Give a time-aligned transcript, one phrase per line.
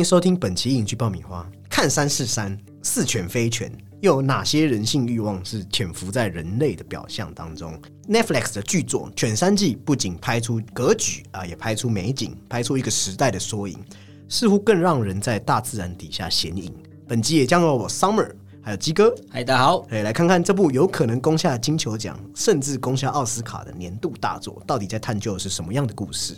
[0.00, 1.46] 迎收听本期影剧爆米花。
[1.68, 13.78] 看山是山，似犬非犬，又有哪些人性欲望是潜伏在人类的表象当中？Netflix 的巨作《犬山记》不仅拍出格局啊，也拍出美景，拍出一个时代的缩影，
[14.26, 16.74] 似乎更让人在大自然底下显影。
[17.06, 18.30] 本集也将由我 Summer
[18.62, 19.86] 还有鸡哥，嗨，大家好。
[19.90, 26.34] 哎，来看看这部有可能攻下金球奖，甚至攻下奥斯卡的年度大作，到底在探究的是什么样的故事？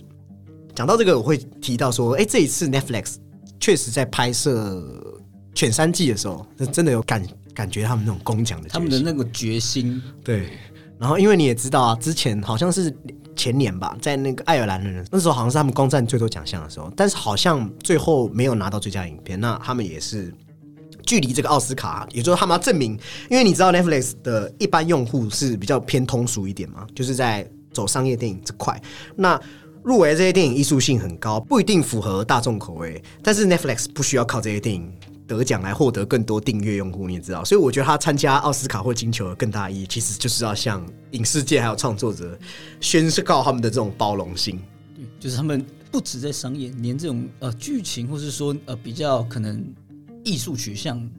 [0.75, 3.17] 讲到这个，我会提到说，哎，这一次 Netflix
[3.63, 4.85] 确实在拍摄
[5.55, 10.03] 《犬山记》的时候，那真的有感感觉他们那种攻奖的他们的那个决心。
[10.25, 10.49] 对，
[10.99, 12.93] 然后因为你也知道啊，之前好像是
[13.37, 19.39] 前年吧，在那个爱尔兰的人那时候好像是他们攻占最多奖项的时候，但是好像最后没有拿到最佳影片。
[19.39, 20.35] 那他们也是
[21.07, 22.99] 距离这个奥斯卡，也就是他们要证明，
[23.31, 28.83] 因为你知道 Netflix 的一般用户是比较偏通俗一点嘛，就是在走商业电影这块。
[29.15, 29.41] 那
[29.83, 33.03] 入围这些电影艺术性很高，不一定符合大众口味。
[33.23, 34.93] 但是 Netflix 不需要靠这些电影
[35.27, 37.45] 得奖来获得更多订阅用户，你知道？
[37.45, 42.39] 所以我觉得他参加奥斯卡或金球的更大意义，其实就是要向影视界还有创作者
[42.81, 44.61] 宣告他们的这种包容性。
[44.95, 49.65] 对，就是他们不止在商业，连这种呃剧情或是说呃比较可能
[50.23, 51.11] 艺术取向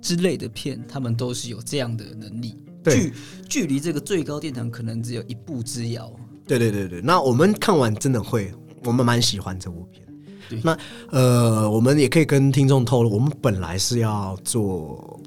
[0.00, 2.56] 之类的片，他们都是有这样的能力。
[2.84, 3.12] 距
[3.48, 6.10] 距离这个最高殿堂可能只有一步之遥。
[6.58, 8.52] 对对对对，那我们看完真的会，
[8.84, 10.04] 我们蛮喜欢这部片。
[10.64, 10.76] 那
[11.10, 15.20] 呃，我们也可以跟听众透露，我们本来是要做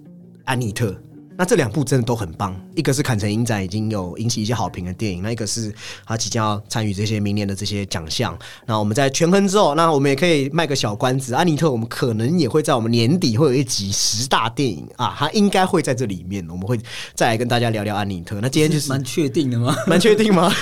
[0.44, 0.94] 安妮特。
[1.36, 5.74] 那这两部真的都很棒，一个是《砍城影展》已经有引起一些好评的电影，那一个是
[6.06, 8.38] 他即将要参与这些明年的这些奖项。
[8.68, 16.80] 那我们在权衡之后，那我们也可以卖个小关子，安妮特我们可能也会在我们年底会有一集十大电影啊，它应该会在这里面，我们会
[17.16, 18.40] 再来跟大家聊聊安妮特。
[18.40, 19.76] 那今天就是 蛮确定的吗？
[19.88, 20.54] 蛮确定吗？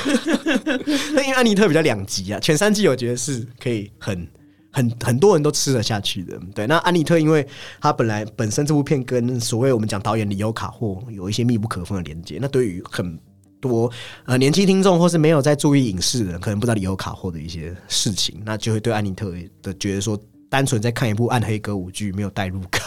[1.13, 4.25] 那 因为安妮特比较两集啊，前三季我觉得是可以很。
[4.71, 6.65] 很很多人都吃得下去的，对。
[6.65, 7.45] 那安妮特，因为
[7.81, 12.37] 他本来本身这部片跟所谓我们讲导演里欧卡霍有一些密不可分的连接。
[12.41, 13.19] 那对于很
[13.59, 13.91] 多
[14.25, 22.81] 呃年轻听众或是没有在注意影视的人，可能不知道里欧卡霍的一些事情，那就会对安妮特的觉得说，单纯在看一部暗黑歌舞剧没有代入感。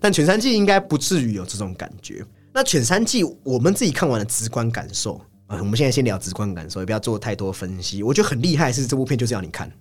[0.00, 2.22] 但《犬山记》应该不至于有这种感觉。
[2.52, 8.02] 那《犬山记》我们自己看完的直观感受啊，我们现在先聊直观感受，也不要做太多分析。
[8.02, 9.72] 我觉得很厉害，是这部片就是要你看。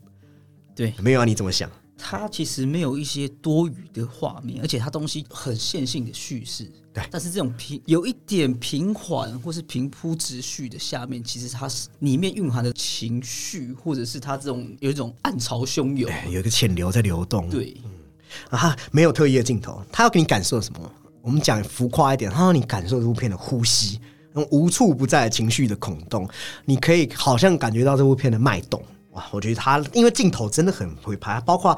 [0.75, 1.25] 对，没有啊？
[1.25, 1.69] 你怎么想？
[2.03, 6.67] 它其实没有一些多余的画面，而且它东西很线性的叙事。
[6.91, 17.47] 对，但是这种平有一点平缓或是平铺直叙的下面，其实它是里面蕴含的情绪，或者是它这种有一种暗潮汹涌，有一个潜流在流动。
[17.49, 17.77] 对，
[18.49, 20.91] 啊，没有特意的镜头，他要给你感受什么？
[21.21, 23.99] 我们讲浮夸一点，他让你感受这部片的呼吸，
[24.33, 26.27] 那种无处不在情绪的孔洞，
[26.65, 28.83] 你可以好像感觉到这部片的脉动。
[29.11, 31.77] 哇，我觉得他因为镜头真的很会拍，包括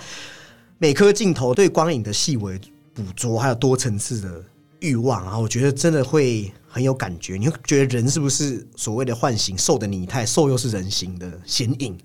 [0.78, 2.60] 每颗镜头对光影的细微
[2.94, 4.44] 捕捉，还有多层次的
[4.80, 7.36] 欲望啊，我觉得真的会很有感觉。
[7.36, 11.98] 你会觉得人是不是所谓的唤醒兽的拟态，兽又是人形的显影？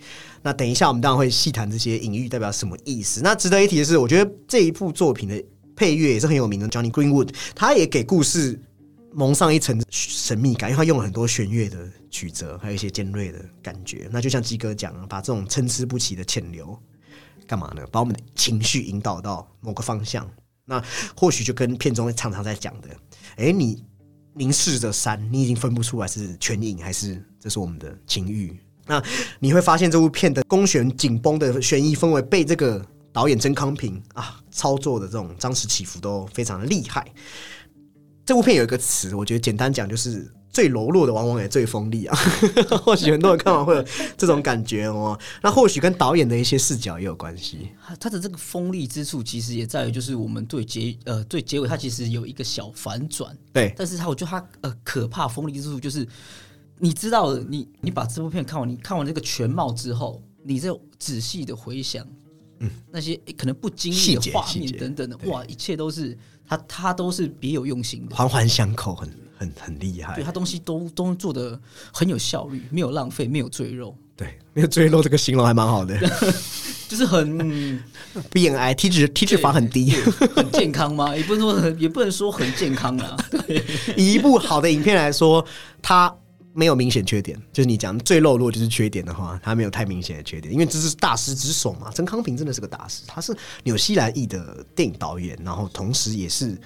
[0.43, 3.21] 那等一下我们当然会细谈这些隐喻代表什么意思。
[3.22, 5.44] 那值得一提的是，我觉得这一部作品的
[5.77, 8.61] 配乐也是很有名的，Johnny Greenwood，他也给故事。
[9.12, 14.08] 蒙上一层神秘感，因为他用了很多弦乐的曲折，还有一些尖锐的感觉。
[14.12, 16.78] 那就像鸡哥讲，把这种参差不齐的潜流，
[17.46, 17.82] 干嘛呢？
[17.91, 20.28] 把我们的情绪引导到某个方向。
[20.64, 20.82] 那
[21.16, 22.88] 或许就跟片中常常在讲的，
[23.36, 23.82] 哎，你
[24.34, 28.60] 凝视着山，你已经分不出来是全影还是这是我们的情欲。
[28.86, 29.02] 那
[29.38, 37.06] 你会发现这部片的弓弦紧绷的悬疑氛围，被这个导演曾康平啊操作的这种张弛起伏都非常的厉害。
[38.28, 42.14] 这部片有一个词，我觉得简单讲就是最柔弱的往往也最锋利啊。
[42.85, 43.82] 或许很多人看完会有
[44.19, 45.19] 这种感觉哦。
[45.43, 47.70] 那或许跟导演的一些视角也有关系。
[47.99, 53.35] 它的这个锋利之处，其实也在于就是我们对结呃对结尾，它其实有一个小反转。
[53.50, 56.06] 对，但是它我觉得它呃可怕锋利之处就是，
[56.79, 60.69] 你知道你你把这部片看完，你看完这个全貌之后，你再
[60.99, 62.06] 仔细的回想，
[62.58, 66.14] 嗯，那些可能不经意的画面等等的，哇，一切都是。
[66.49, 70.15] 他他都是别有用心的，环环相扣，很很很厉害。
[70.15, 71.59] 对他东西都都做的
[71.93, 73.95] 很有效率，没有浪费，没有赘肉。
[74.17, 75.97] 对，没有赘肉这个形容还蛮好的，
[76.89, 77.39] 就是很
[78.33, 79.93] BNI 体脂体脂肪很低，
[80.35, 81.15] 很健康吗？
[81.15, 83.17] 也不能说也不能说很健康啊。
[83.97, 85.45] 以一部好的影片来说，
[85.83, 86.12] 它。
[86.55, 91.91] 没有明显缺点，就是你讲最露弱就是缺点的话，他没有太明显的缺点，因为这是大师之手嘛。
[91.93, 96.59] 曾康平真的是个大师，他是纽西兰裔的电影导演，然后同时也是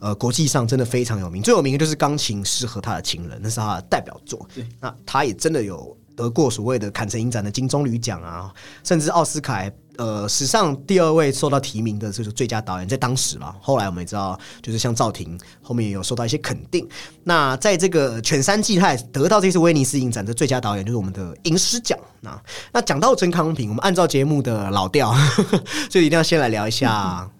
[0.00, 4.46] 呃国际上真的非常有名，最有名的就是《钢琴师和他的情人》，那是他的代表作。
[4.54, 9.64] 对，那他也真的有得过所谓的坎城影展的金棕榈奖啊，甚至奥斯卡。
[9.98, 13.52] 呃，史上第二位受到提名的就是最佳导演，在当时了。
[13.60, 16.88] 后来我们也知道，就是像赵婷，后面也有受到一些肯定。
[17.24, 21.98] 那在这个犬山纪太得到这次威尼斯影展的最佳导演，就是我们的银狮奖。
[22.20, 22.40] 那
[22.72, 25.12] 那讲到真康平，我们按照节目的老调，
[25.90, 26.92] 所以一定要先来聊一下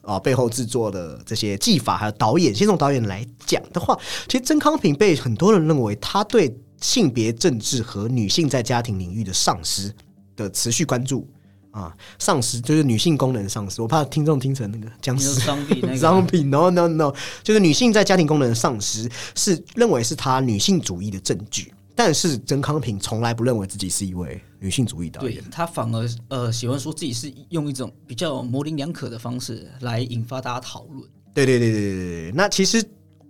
[0.03, 2.53] 啊背后制作的这些技法，还有导演。
[2.53, 3.97] 先从导演来讲的话，
[4.27, 9.95] 其实真康平被很多人认为他对性别政治和女性在家庭领域的丧失
[10.37, 11.29] 的持续关注。
[11.71, 15.35] 啊，丧失就是女性功能丧失，我怕听众听成那个僵尸。
[15.35, 21.73] 商品那个 商品，no no no，就是女性在家庭功能丧失，是认为是她女性主义的证据。
[21.95, 31.09] 但是曾康平从来不认为自己是一位女性主义导演，他反而呃喜欢说自己是用一种比较模棱两可的方式来引发大家讨论。
[31.35, 32.33] 对对对对对对。
[32.35, 32.83] 那其实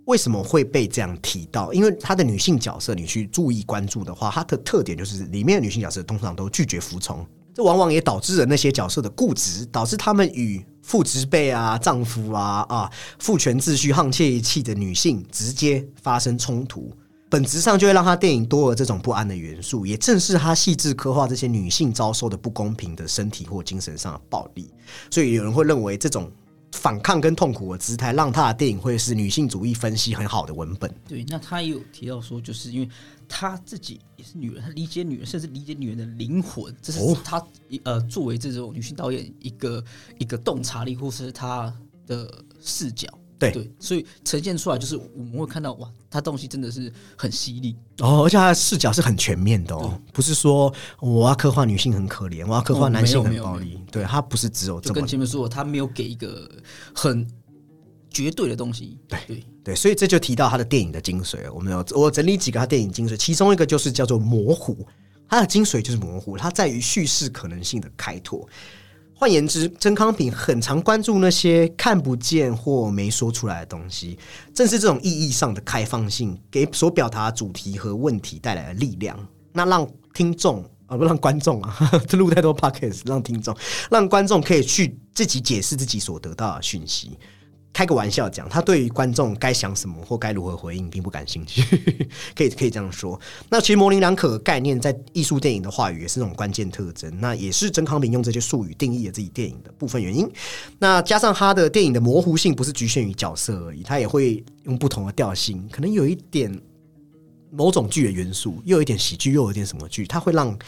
[0.08, 1.70] 为什么会被这样提到？
[1.70, 7.25] 因为他的女性角色，你去注意关注的话，她的特点就是里面的女性角色通常都拒绝服从。
[7.55, 16.90] 这往往也导致了那些角色的固执，导致他们与父执辈啊、丈夫啊、啊父权秩序沆瀣一气的女性直接发生冲突，
[17.28, 19.84] 本质上就会让他电影多了这种不安的元素。
[19.84, 24.70] 也正是他细致刻画这些女性遭受的不公平的身体或精神上的暴力，
[25.10, 26.32] 所以有人会认为这种。
[26.73, 30.93] 反抗跟痛苦的姿态，让他的电影会是女性主义分析很好的文本。
[31.06, 32.88] 对，那他也有提到说，就是因为
[33.29, 37.44] 他自己也是女人，他理解女人，甚至理解女人的灵魂，这是他
[37.85, 39.85] 呃作为这种女性导演一个
[40.19, 41.75] 一个洞察力，或是他
[42.06, 43.09] 的视角。
[43.38, 47.76] 对，所以呈现出来就是我们会看到哇，他东西真的是很犀利。
[48.00, 56.50] 哦，而且他的视角是很全面的哦，不是说我要刻画女性很可怜，我要刻画男性很暴力，对他不是只有就跟前面说，他没有给一个
[56.93, 57.25] 很
[58.11, 59.44] 绝对的东西，对对。
[59.64, 64.87] 对，所以这就提到他的电影的精髓我们有我整理几个他电影精髓，其中一个就是叫做模糊，
[65.29, 68.49] 他的精髓就是模糊，它在于叙事可能性的开拓。
[69.20, 74.17] 换言之，曾康平很常关注那些看不见或没说出来的东西，
[74.55, 79.19] 正是这种意义上的开放性，给所表达主题和问题带来的力量。
[79.53, 79.85] 那让
[80.15, 81.76] 听众啊，不让观众啊，
[82.06, 83.53] 这 录太多 podcast，让听众，
[83.91, 87.19] 让观众可以去自己解释自己所得到的讯息。
[87.78, 91.62] 开个玩笑讲，他对于观众该想什么或该如何回应并不感兴趣，
[92.34, 93.16] 可以可以这样说。
[93.48, 100.28] 那其实模棱两可概念在艺术电影的话语也是那种关键特征，那也是曾康平用这些术语定义了自己电影的部分原因。
[100.80, 106.52] 那加上他的电影的模糊性不是局限于角色而已，他也会用不同的调性，可能有一点
[107.52, 110.58] 某种剧的元素，又有一点喜剧，又有一点什么剧，他会让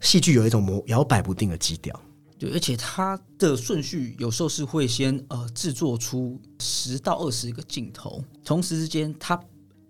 [0.00, 2.00] 戏剧有一种模摇摆不定的基调。
[2.36, 9.40] 对，而且它的顺序有时候是会先呃制作出十到二十个镜头，同时之间他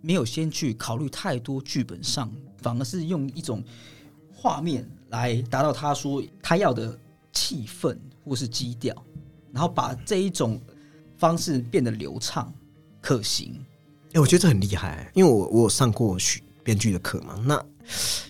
[0.03, 3.65] 没有先去考虑太多剧本上，反而是用一种
[4.31, 6.99] 画面来达到他说他要的
[7.33, 8.95] 气氛或是基调，
[9.51, 10.61] 然后把这一种
[11.17, 12.53] 方式变得流畅
[13.01, 13.59] 可行。
[14.13, 17.65] 哎，我觉得这很厉害，因为我我有上过剧编剧的课嘛，那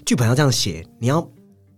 [0.06, 1.28] 剧本要这样写，你要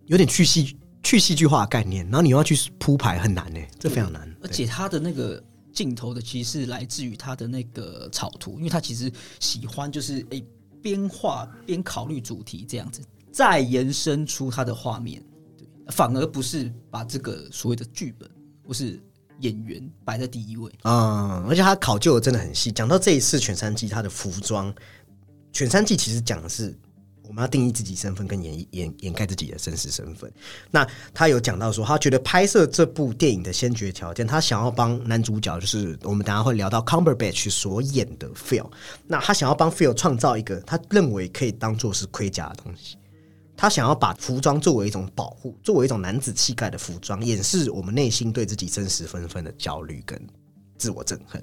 [0.05, 0.76] 有点去戏。
[1.07, 4.29] 去戏剧化的概念，然后你要去铺排很难呢，这非常难。
[4.43, 5.41] 而且他的那个
[5.73, 9.09] 镜头的其实是来自于他的那个草图，因为他其实
[9.39, 10.45] 喜欢就是诶
[10.83, 15.23] 边画边考虑主题这样子，再延伸出他的画面，
[15.57, 18.29] 对，反而不是把这个所谓的剧本
[18.67, 19.01] 或是
[19.43, 21.45] 演员摆在第一位啊。
[21.49, 22.73] 而且他考究的真的很细。
[22.73, 24.75] 讲到这一次《犬山记》，他的服装，
[25.53, 26.77] 《犬山记》其实讲的是。
[27.26, 30.33] 我们要定义自己身份，跟掩掩掩盖自己的真实身份。
[30.71, 38.71] 那他有讲到说，他觉得拍摄这部电影的先决条件，他想要帮男主角，就是我们等下会聊到 Cumberbatch 所演的 Phil。
[39.06, 42.97] 那他想要帮 Phil 创造一个他认为可以当做是盔甲的东西。
[43.56, 50.21] 他想要把服装作为一种保护，作为一种男子气概的服装，掩饰我们内心对自己真实身份的焦虑跟
[50.76, 51.42] 自我憎恨。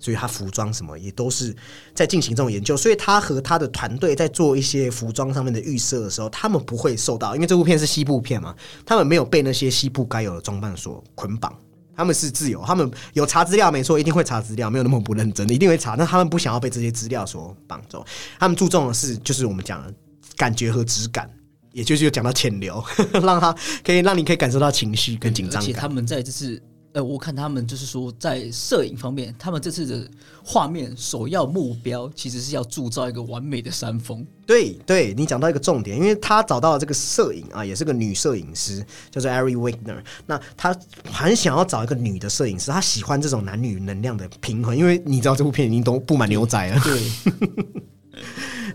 [0.00, 1.54] 所以他服装什么也都是
[1.94, 8.54] 在进行这种研究，所以他和他的团队在做一些服装上面的预设的时候，他们不会受到，因为这部片是西部片嘛，
[8.86, 11.52] 他们没有被那些西部该有的装扮所捆绑，
[11.96, 18.04] 他们是自由，他们有查资料没错，一定会查资料，没有那么不认真，一定会查，但他们不想要被这些资料所绑住，
[18.38, 19.92] 他们注重的是就是我们讲的
[20.36, 21.28] 感觉和质感，
[21.72, 22.82] 也就是有讲到潜流，
[23.22, 23.52] 让他
[23.84, 26.62] 可以让你可以感受到情绪跟紧张感，他们在就是。
[26.98, 30.10] 呃，我看他们就是说，在摄影方面，他们这次的
[30.42, 34.26] 画面首要目标其实是要铸造一个完美的山峰。
[34.44, 40.02] 对，对你讲到一个重点，因为他找到了这个摄影啊，也是个女摄影师，叫做 Ari Wagner。
[40.26, 46.80] 那他很想要找一个女的摄影师，他喜欢这种男女能量的平衡，因为你知道这部片已经都布满牛仔了。
[46.80, 47.00] 对。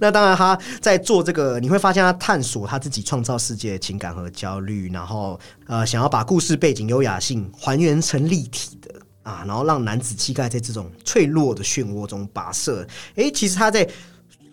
[0.03, 12.85] 那当然，他在做这个，你会发现他探索他自己创造世界的情感和焦虑，然后呃，想要把故事背景优雅性还原成立体的啊，然后让男子气概在这种脆弱的漩涡中跋涉。
[13.15, 13.89] 诶，其实他在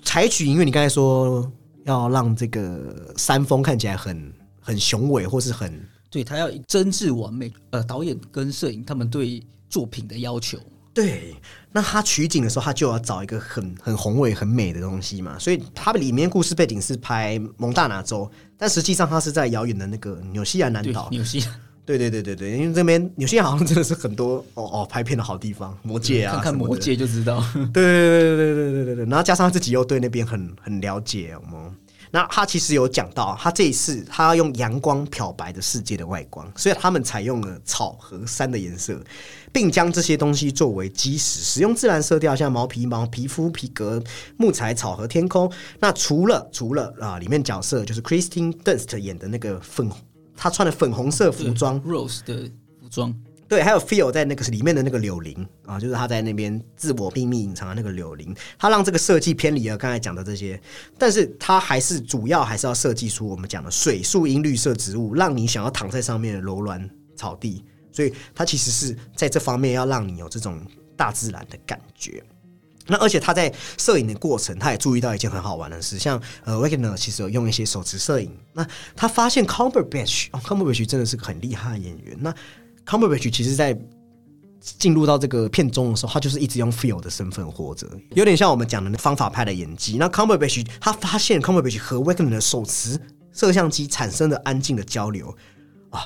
[0.05, 1.51] 采取，因为你刚才说
[1.85, 7.53] 要让这个山峰看起来很很雄伟，或是很对他要真挚完美。
[7.71, 10.61] 呃，导演跟摄影他们对作品的要求。
[10.93, 11.37] 对，
[11.73, 15.39] 那他取景的时候，他就要找一个很很宏伟、很美的东西嘛。
[15.39, 21.09] 所以他里面故事背景是拍蒙大拿州，但实际上他是在遥远的那个纽西兰南岛。
[21.11, 27.41] 纽西兰，对对对对对，因为这边纽西兰好像真的是很多哦哦拍片的好地方，魔界啊，看看魔界就知道。
[27.55, 31.73] 对对对对对对对对对，然后加上他自己又对那边很很了解，哦。
[32.11, 39.01] 那他其实有讲到，他这一次他要用阳光漂白的世界的外观，所以他们采用了草和山的颜色，
[39.53, 44.03] 并将这些东西作为基石，使用自然色调，像毛皮、毛皮肤、皮革、
[44.37, 45.51] 木材、草和天空。
[45.79, 49.89] 那除了除了啊，里面角色就是 Christine Dunst 演的那个粉，
[50.37, 52.51] 他穿的粉红色服装，Rose 的
[52.81, 53.15] 服装。
[53.51, 60.63] 对，还有 feel 在那个里面的那个柳林啊，就是他在那边自我秘密隐藏的那个柳林，他让这个设计偏离了刚才讲的这些，
[60.97, 70.65] 但是他还是主要还是要设计出我们讲的水树荫绿色植物，让你想要躺在上面的柔软草地，所以他其实是在这方面要让你有这种
[70.97, 72.23] 大自然的感觉。
[72.87, 78.65] 那而且他在摄影的过程，他也注意到一件很好玩的事，像呃 Wagner 其实有用一些手持摄影，那
[78.95, 82.33] 他发现 Cumberbatch 哦 Cumberbatch 真的是个很厉害的演员，那。
[82.91, 83.79] Cumberbatch 其实，在
[84.61, 89.97] 进入到这个片中的时候，他就是一直用 feel 的身份活着，有点像我们讲的方法派的演技。
[89.97, 92.99] 那 Cumberbatch 他发现 Cumberbatch 和 Wagner 的手持
[93.33, 95.33] 摄像机产生了安静的交流
[95.91, 96.03] 啊，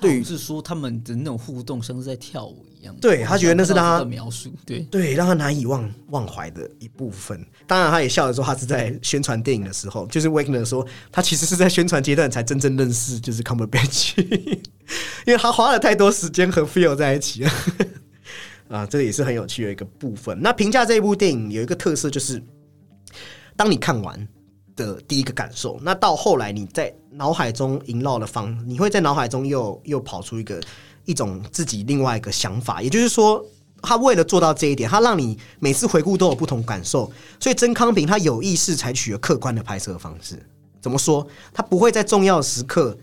[0.00, 2.94] 对于是说他们的那种互动像是在跳舞一样。
[3.00, 7.44] 对他觉得那是他的描述，对对，让他难以忘忘怀的一部分。
[7.66, 14.14] 当然，他也笑着说，他是在宣传电影的时候，就是 Wagner 说他其实是在宣传阶段才真正认识，就是 Cumberbatch。
[15.26, 17.50] 因为他花了太多时间和 Phil 在一起了，
[18.68, 20.38] 啊，这个也是很有趣的一个部分。
[20.40, 22.40] 那评价这一部电影有一个特色，就是
[23.56, 24.28] 当你看完
[24.76, 30.60] 的第一个感受，那到后来你在脑海中萦绕的方，你会在脑海中又又跑出一个
[31.04, 32.82] 一种自己另外一个想法。
[32.82, 33.44] 也就是说，
[33.82, 37.10] 他为了做到这一点，他让你每次回顾都有不同感受。
[37.40, 40.40] 所以，曾康平他有意识采取了客观的拍摄方式。
[40.80, 41.26] 怎么说？
[41.52, 42.96] 他不会在重要时刻。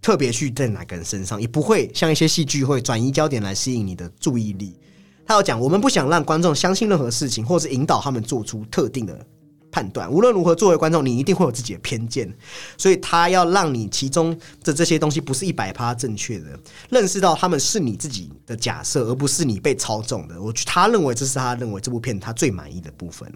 [0.00, 4.78] 特别去在哪个人身上，也不会像一些戏剧会转移焦点来吸引你的注意力。
[5.26, 9.26] 他要讲，我们不想让观众相信任何事情，或是引导他们做出特定的
[9.70, 10.10] 判断。
[10.10, 12.32] 无论如何，作为观众，你一定会有自己的偏见，
[12.76, 16.58] 所以他要让你其中的这些东西不是一百趴正确的，
[16.90, 20.40] 认识到他们是你自己的假设，而不是你被操纵的。
[20.40, 23.30] 我他认为这是他认为这部片他最满意的部分。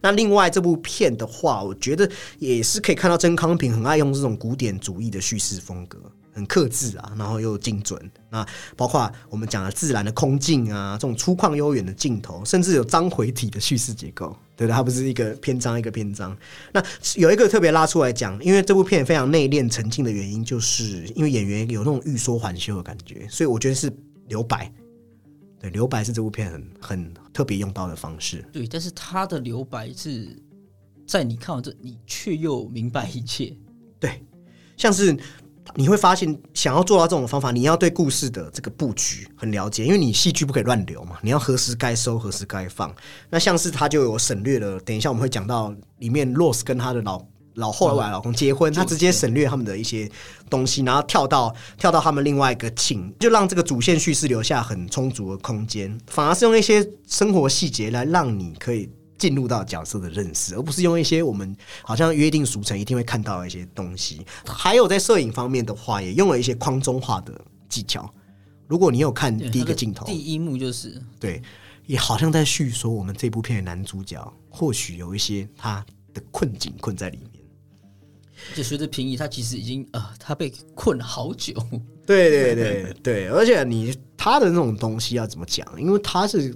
[0.00, 2.06] 那另外这部片的话，我觉得
[2.38, 5.98] 也是可以看到曾康平很爱用这种古典主义的叙事风格，
[6.30, 7.98] 很克制啊，然后又精准。
[8.28, 16.36] 那包括我们讲的自然的空镜啊，这种粗犷悠远的镜头，甚至有章回体的叙事结构，对的，它不是一个篇章一个篇章。
[16.72, 16.82] 那
[17.16, 23.92] 有一个特别拉出来讲，因为这部片非常内敛沉静的原因，就是因为演员有那种欲说还休的感觉，所以我觉得是
[24.28, 24.72] 留白。
[25.60, 28.44] 对，留白是这部片很很特别用到的方式。
[28.52, 30.36] 对，但是他的留白是
[31.06, 33.56] 在你看完这，你却又明白一切。
[33.98, 34.22] 对，
[34.76, 35.16] 像是
[35.74, 42.94] 你会发现，想要做到这种方法，你要对故事的这个布局很了解，因为你戏剧不可以乱流嘛，你要何时该收，何时该放。
[43.30, 47.22] 那像是他就有省略了，等一下我们会讲到里面，Rose 跟他的老。
[47.56, 50.10] 老后来老公结婚，他直接省略他们的一些
[50.50, 64.24] 东西，然后跳到跳到他们另外一个情，就让这个主线叙事留下很充足的空间，反而是用一些生活细节来让你可以进入到角色的认识，而不是用一些我们好像约定俗成一定会看到的一些东西。
[64.46, 68.12] 还有在摄影方面的话，也用了一些框中化的技巧。
[68.66, 71.42] 如果你有看第一个镜头，第一幕就是对，
[71.86, 77.44] 也好像在叙说我们这部片的男主角，或许有一些他的困境困在里面。
[78.54, 81.54] 就随着平移，他其实已经呃，他被困了好久。
[82.06, 85.66] 对对对对，而且你他的那种东西要怎么讲？
[85.80, 86.54] 因为他是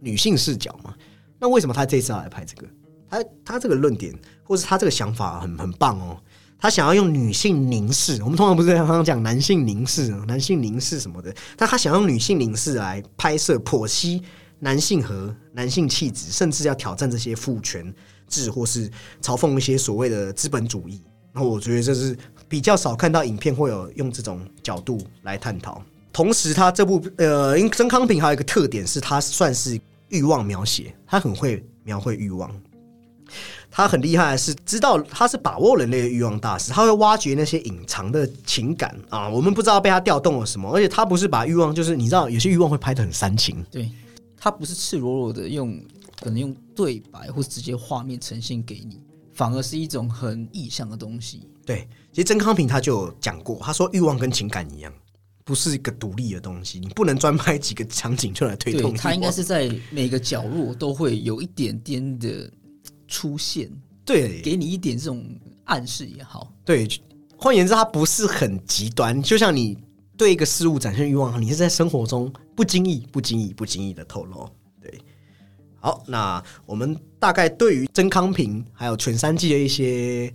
[0.00, 0.94] 女性视角嘛，
[1.42, 2.68] 那为什么他这次要来拍这个？
[3.10, 6.16] 他他这个论点，或是他这个想法很很棒哦。
[6.56, 14.22] 他想要用女性凝视，我们通常不是常常讲男性凝视、男性凝视什么的，但他想用女性凝视来拍摄剖析
[14.60, 17.92] 男性和男性气质，甚至要挑战这些父权
[18.28, 18.88] 制，或是
[19.20, 21.02] 嘲讽一些所谓的资本主义。
[21.32, 22.16] 然后我觉得这是
[22.48, 25.82] 比较少看到影片会有用这种角度来探讨。
[26.12, 29.80] 同时，他这部呃，因曾康平还有一个特点是，他算是
[30.12, 32.48] 欲望描写，他很会描绘欲望。
[33.70, 43.90] 他很厉害，是知道他是把握人类的欲望大师，他会挖掘那些隐藏的情感啊，我们不知道被他调动了什么，而且他不是把欲望，就是你知道有些欲望会拍的很煽情，对
[44.36, 45.80] 他不是赤裸裸的用
[46.20, 49.00] 可能用对白或直接画面呈现给你，
[49.32, 51.48] 反而是一种很意象的东西。
[51.64, 54.92] 对，其实曾康平他就有讲过，他说欲望跟情感一样。
[55.44, 58.94] 不是一个独立的东西，你不能专拍几个场景就来推动。
[58.94, 62.50] 它应该是在每个角落都会有一点点的
[63.08, 63.70] 出现，
[64.04, 65.24] 对，给你一点这种
[65.64, 66.52] 暗示也好。
[66.64, 66.86] 对，
[67.36, 69.20] 换言之，它不是很极端。
[69.22, 69.76] 就像你
[70.16, 74.48] 对一个事物展现欲望，你是在生活中不经意、不经意、不经意的透露。
[74.80, 74.96] 对，
[75.80, 80.32] 好，那我们大概对于曾康平还有全三季的一些。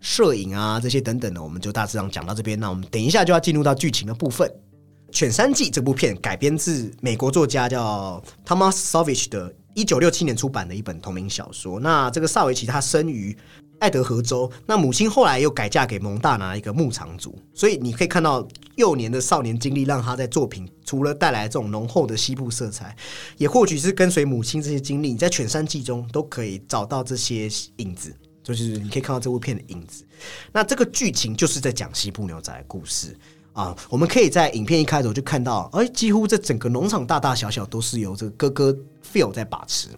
[0.00, 2.58] 摄影啊，这些等等的，我们就大致上讲到这边。
[2.58, 4.48] 那我们等一下就要进入到剧情的部分。
[5.12, 11.80] 《犬三季》这部片改编自美国作家叫 Thomas Savage 的1967年出版的一本同名小说。
[11.80, 13.36] 那这个萨维奇他生于
[13.80, 22.94] 爱德荷州，那母亲后来又改嫁给蒙大拿一个牧场主，所以你可以看到幼年的少年经历让他在作品除了带来这种浓厚的西部色彩，
[23.36, 28.14] 也或许是跟随母亲这些经历，你在《犬三季》中都可以找到这些影子。
[28.54, 30.04] 就是你可以看到这部片的影子，
[30.52, 33.16] 那这个剧情就是在讲西部牛仔的故事
[33.52, 33.76] 啊。
[33.88, 38.78] 我们可以在影片一开头就看到，哎，几乎这整个农场大大小小都是由这个哥哥
[39.12, 39.88] Phil 在把持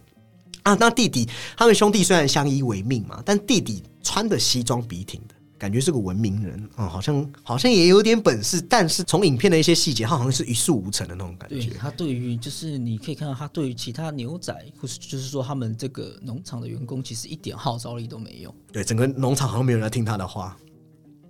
[0.63, 0.75] 啊。
[0.79, 5.32] 那弟弟他们兄弟虽然相依为命嘛，但弟弟穿的西装笔挺的。
[5.63, 11.71] 感觉是个文明人啊，好像好像也有点本事，但是从影片的一些细节，他好像是一事无成的那种感觉。
[11.79, 18.53] 他对于就是你可以看到，他对于其他牛仔，或是就是说他们这个农场的员工，其实一点号召力都没有。
[18.73, 20.59] 对，整个农场好像没有人听他的话。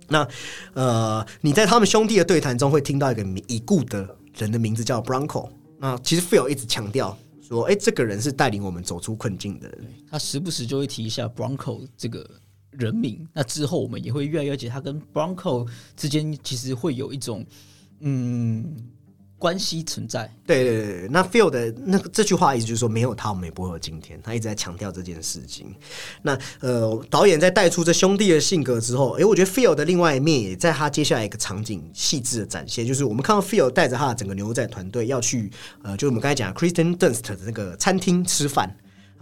[0.07, 0.27] 那
[0.73, 5.47] 呃，你在他们兄弟的对谈中会听到一个已故的人的名字叫 Bronco。
[5.77, 7.15] 那其实 Phil 一直强调
[7.47, 9.85] 说，哎，这个人是带领我们走出困境的人。
[10.09, 12.27] 他时不时就会提一下 Bronco 这个。
[12.77, 17.45] 人名，那之后我们也会越来越解他跟 Bronco 之间其实会有一种
[17.99, 18.75] 嗯
[19.37, 20.33] 关系存在。
[20.47, 24.17] 对对对，那 Phil 的那个这句话意思就是说，没有他我们也不会有今天。
[24.23, 25.75] 他一直在强调这件事情。
[26.21, 38.73] 那呃，导演在带出这兄弟的性格之后，哎，我觉得 Phil 的另外一面也在他接下来一个场景细致的展现，就是我们看到 Phil 带着他的整个牛仔团队要去呃，就是我们刚才讲 Kristen Dunst 的那个餐厅吃饭。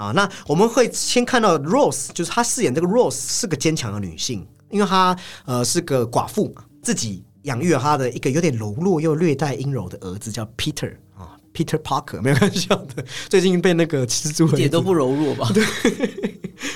[0.02, 15.48] 啊，那我们会先看到 Rose，就是她饰演这个 Rose 是个坚强的女性，因为她呃是个寡妇嘛，自己养育了她的一个有点柔弱又略带阴柔的儿子叫 Peter 啊，Peter Parker 没有开玩笑的， 最近被那个蜘蛛一点都不柔弱吧？
[15.54, 15.64] 对，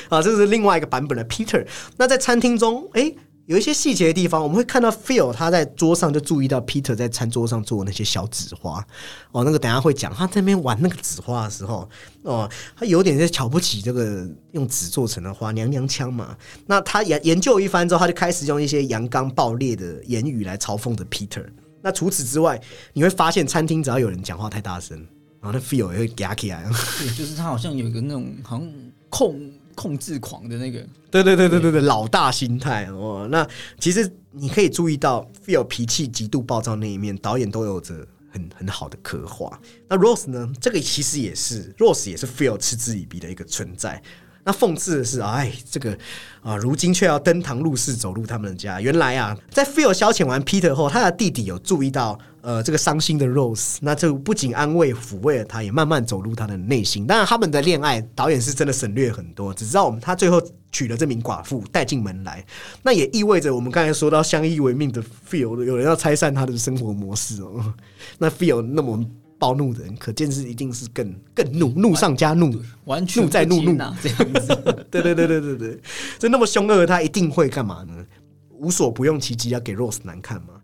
[0.09, 1.65] 啊，这是另外一个版本的 Peter。
[1.97, 3.11] 那在餐厅中，哎。
[3.45, 8.83] 有一些细节的地方，我们会看到 Phil 他在桌上就注意到 Peter 在餐桌上做那些小纸花
[9.31, 11.87] 哦，那个等下会讲他在那边玩那个纸花的时候
[12.23, 16.35] 哦，他有点在瞧不起这个用纸做成的花，娘娘腔嘛。
[16.65, 21.45] 那他研研究一番之后，他就开始用一些阳刚暴烈的言语来嘲讽着 Peter。
[21.83, 22.59] 那除此之外，
[22.93, 24.97] 你会发现餐厅只要有人讲话太大声，
[25.39, 26.63] 然后那 Phil 也会夹起来。
[26.97, 28.67] 对，就是他好像有一个那种好像
[29.09, 29.39] 控。
[29.75, 30.79] 控制狂的那个，
[31.11, 33.27] 对对对对对对，老大心态哦。
[33.29, 33.47] 那
[33.79, 39.59] 其实你可以注意到，Phil 脾气极度暴躁那一面，导演都有着很很好的刻画。
[39.87, 40.51] 那 Rose 呢？
[40.59, 44.01] 这个其实也是 Rose 也是 Phil 嗤之以鼻的一个存在。
[44.45, 45.97] 那讽刺的是，哎，这个
[46.41, 48.79] 啊，如今却要登堂入室走入他们的家。
[48.79, 57.07] 原来啊，在 Phil 消遣完 Peter 后，他的弟弟有注意到，呃，这个伤心的 Rose，那就不仅安慰抚慰了他，也慢慢走入他的内心。
[57.07, 60.39] 当然，他们的恋爱导演是真的省略很多，只知道我们他最后
[60.71, 62.45] 娶了这名寡妇带进门来，
[62.83, 67.73] 那也意味着我们刚才说到相依为命的 Phil，有人要拆散他的生活模式哦。
[68.19, 69.03] 那 Phil 那么。
[69.37, 74.85] 暴怒的人，可见是一定是更更怒，怒上加怒，完全怒在怒怒这样子。
[74.89, 75.79] 对对对对对对，
[76.17, 77.93] 就那么凶恶，他一定会干嘛呢？
[78.51, 80.54] 无所不用其极，要给 Rose 难看吗？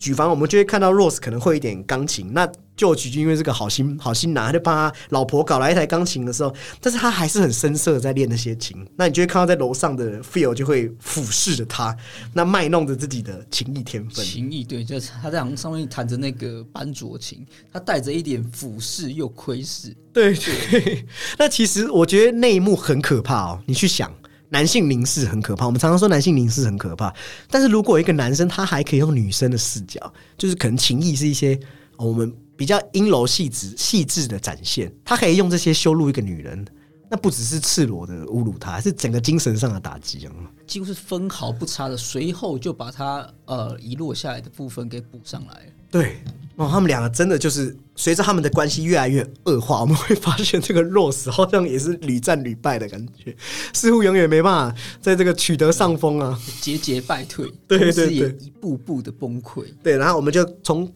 [0.00, 8.74] 举凡我们就会看到 Rose 可能会一点钢琴，那就举就因为这个好心好心男，他就帮他老婆搞来一台钢琴的时候，但是他还是很深色在练那些琴。
[8.96, 11.94] 那你就会看到在楼上的 Phil 就会俯视着他，
[12.32, 14.24] 那卖弄着自己的情艺天分。
[14.24, 19.94] 情艺对，就是他在上面弹着那个班卓琴，他带着一点俯视又窥视。
[20.14, 21.04] 对对，
[21.38, 24.10] 那其实我觉得那一幕很可怕哦，你去想。
[24.50, 27.14] 男性凝视很可怕，我们常常说男性凝视很可怕，
[27.48, 31.58] 但是如果一个男生他还可以用女生的视角，就是可能情谊是一些
[31.96, 36.66] 我们比较阴柔细致细致的展现，他可以用这些羞辱一个女人，
[37.08, 40.32] 那不只是赤裸的侮辱她，是整个精神上的打击啊，
[40.66, 45.72] 几乎是分毫不差的，随后就把他呃遗落下来的部分给补上来。
[45.90, 46.22] 对，
[46.60, 53.34] 哦，他们两个真的就是随着他们的关系越来越恶化， 我们会发现这个 Rose 好像也是屡战屡败的感觉，
[53.72, 59.64] 似乎永远没办法在这个取得上风啊，节节败退， 对对对一步步的崩溃。
[59.82, 60.86] 对，然后我们就从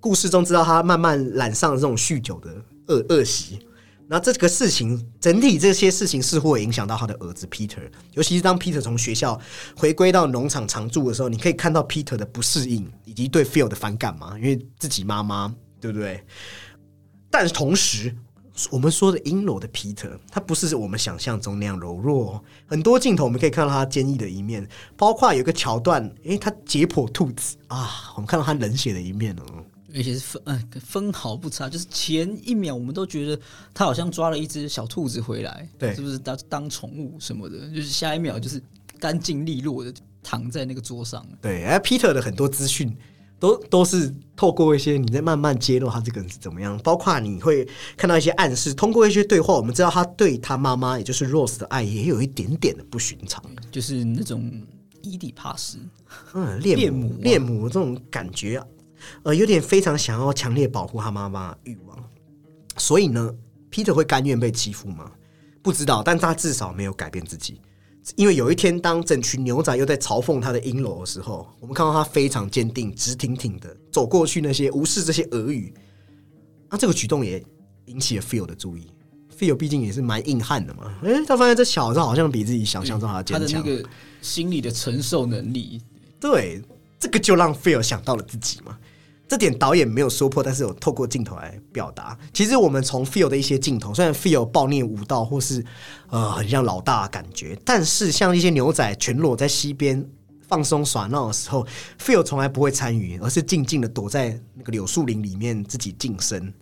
[0.00, 2.50] 故事中知道他慢慢染上了这种酗酒的
[2.88, 3.60] 恶恶习。
[4.08, 7.80] 那这个事情，整体这些事情似乎会影响到他的儿子 Peter，
[8.12, 9.40] 尤其是当 Peter 从学校
[9.74, 16.22] 回归到农场常住的时候，你可以看到 Peter 的不适应以及对 Phil 的反感嘛，因为自己妈妈，对不对？
[17.30, 18.14] 但同时，
[18.70, 22.44] 我们说的阴柔的 Peter，他不是我们想象中那样柔弱。
[22.66, 29.64] 很多镜头我们可以看到他坚毅的一面，包括有一个桥段，诶，他解剖兔子啊，我们看到他冷血的一面哦。
[29.94, 33.40] 而且是分嗯分毫不差，就是前一秒我们都觉得
[33.74, 37.68] 他好像抓了一只小兔子回来，对是不是当当宠物什么的？
[37.70, 38.62] 就是下一秒就是
[38.98, 41.26] 干净利落的躺在那个桌上。
[41.40, 42.96] 对，而 Peter 的很多资讯
[43.38, 53.42] 都都是透过一些你在慢慢揭露他这个人是怎么样，包括你会看到一些暗示，通过一些对话，我们知道他对他妈妈，也就是 Rose 的爱也有一点点的不寻常。
[53.70, 54.50] 就是那种
[55.02, 55.78] 伊底帕斯，
[56.34, 58.66] 嗯，恋母恋母这种感觉啊，
[59.22, 61.98] 呃，有点非常想要强烈保护他妈妈的欲望。
[62.76, 63.34] 所以呢
[63.70, 65.10] ，Peter 会甘愿被欺负吗？
[65.62, 67.60] 不知道，但他至少没有改变自己。
[68.16, 75.72] 因为有一天，当整群牛仔又在嘲讽他的阴柔的时候，我们看到他非常坚定、直挺挺的走过去，那些无视这些俄语。
[76.68, 77.40] 那、这个举动也
[77.84, 78.88] 引起了 Phil 的注意。
[79.38, 83.46] Phil 毕竟也是蛮硬汉的嘛，诶、他发现这小子好像比自己想象中还要坚强。
[83.46, 83.88] 他的那个
[84.20, 85.80] 心理的承受能力，
[86.18, 86.60] 对，
[86.98, 88.78] 这个就让 Phil 想到了自己嘛。
[89.32, 92.18] 这点导演没有说破，但是有透过镜头来表达。
[92.34, 95.64] 其实我们从 Phil 的一些镜头，虽然 Phil 暴虐武道或是
[96.10, 100.06] 呃很像老大的感觉，但是像一些牛仔全裸在溪边
[100.46, 101.66] 放松耍闹的时候
[101.98, 106.52] ，Phil 从来不会参与，而是静静的躲在那个柳树林里面自己晋升。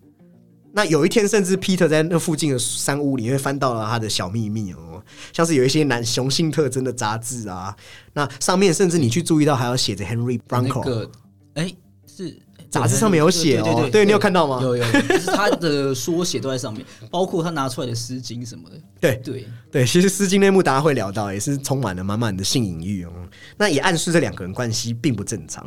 [0.71, 5.03] 那有一天，甚至 Peter 在那附近的山屋里面翻到了他的小秘密哦，
[5.33, 7.77] 像是有一些男雄性特征的杂志啊，
[8.13, 11.11] 那上面甚至你去注意到还有写着 Henry Bronco，、
[11.55, 11.75] 哎
[12.07, 12.37] 是
[12.71, 18.81] 杂志上面有写哦对对对对你有看到吗有有，就是他的缩写都在上面，包括他拿出来的丝巾什么的。
[19.01, 23.13] 对对，对，其实丝巾内幕大家会聊到，也是充满了满满的性隐喻哦。
[23.57, 25.67] 那也暗示这两个人关系并不正常。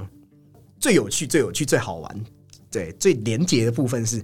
[0.80, 2.24] 最有趣、最有趣、最好玩，
[2.72, 4.24] 对，最连结的部分是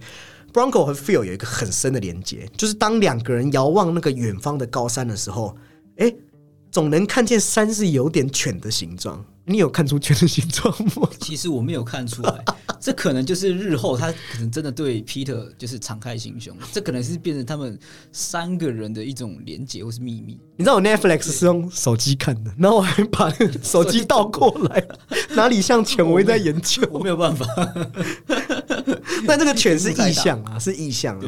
[0.54, 5.56] Bronco 和 Phil 有一个很深的连结，就是当两个人遥望那个远方的高山的时候，
[5.98, 6.14] 哎，
[6.72, 9.24] 总能看见山是有点犬的形状。
[9.50, 11.10] 你有看出犬的形状吗？
[11.20, 12.46] 其实我没有看出来，
[12.80, 17.78] 这可能就是日后他可能真的对 Peter 就是敞开心胸，这可能是变成他们
[18.12, 20.40] 三个人的一种连结或是秘密。
[20.56, 23.34] 你知道我 Netflix 是用手机看的，然后我还把
[23.64, 24.88] 手机倒过来，
[25.36, 26.88] 哪里像犬我也在研究。
[26.92, 27.46] 我没有办法，
[29.26, 31.22] 但这个犬是意象啊，是意象、啊。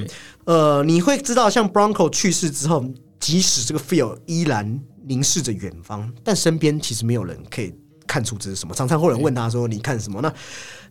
[0.45, 2.85] 呃，你会知道，像 Bronco 去世之后，
[3.19, 7.73] 即使这个 Phil 依然凝视着远方，但身边其实没有人可以
[8.11, 8.75] 看出这是什么。
[8.75, 10.33] 常常会有人问他说：“你看什么？”那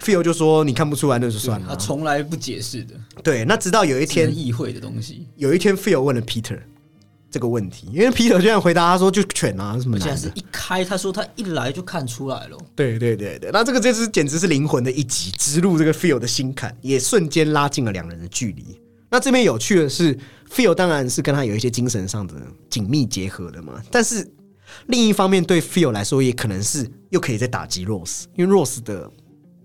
[0.02, 1.76] Phil 就说：“你看不出来，那就算了他。
[1.76, 6.58] 从来不解释的，”对，那直到有一天议，会的东西，有一天 Phil 问了 Peter
[7.30, 12.56] 这个问题，因为 Peter 居然回答他说：“就犬啊，什么而且还难的是一开，他说他一来就看出来了。
[12.74, 18.80] 对对对对，那这个这只简直是灵魂的一击，植入这个 Phil 的心坎，也瞬间拉近了两人的距离。
[19.10, 20.16] 那这边有趣的是
[20.50, 22.34] ，Phil 当然是跟他有一些精神上的
[22.70, 24.24] 紧密结合的嘛，但是
[24.86, 29.10] 另一方面对 Phil 来说，也可能是又可以再打击 Rose，因为 Rose 的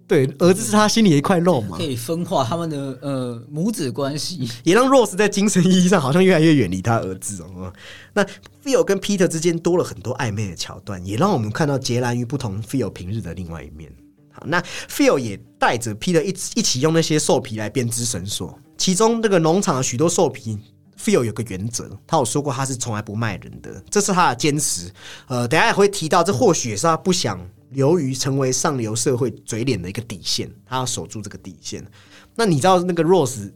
[0.08, 4.48] 对儿子是他心里的一块肉嘛可，以分化他们的呃母子关系。
[4.64, 7.74] 也让 Rose 在精神意义上好像越来越远离他儿子哦。
[8.14, 8.24] 那
[8.64, 13.92] Phil 跟 Peter 之间多了很多暧昧的桥段，也让我们看到截然于不同 Phil 平日的另外一面。
[14.32, 20.60] 好，那 Phil 也带着 Peter 一起一起用那些兽皮来编织绳索，其中这个农场的许多兽皮。
[21.06, 24.92] Feel 有个原则，他有说过他是从来不卖人的，这是他的坚持。
[25.28, 27.40] 呃，等下也会提到，这或许也是他不想
[27.70, 31.86] 流于成为上流社会嘴脸的一个底线，他要守住这个底线。
[32.34, 33.52] 那你知道那个 Rose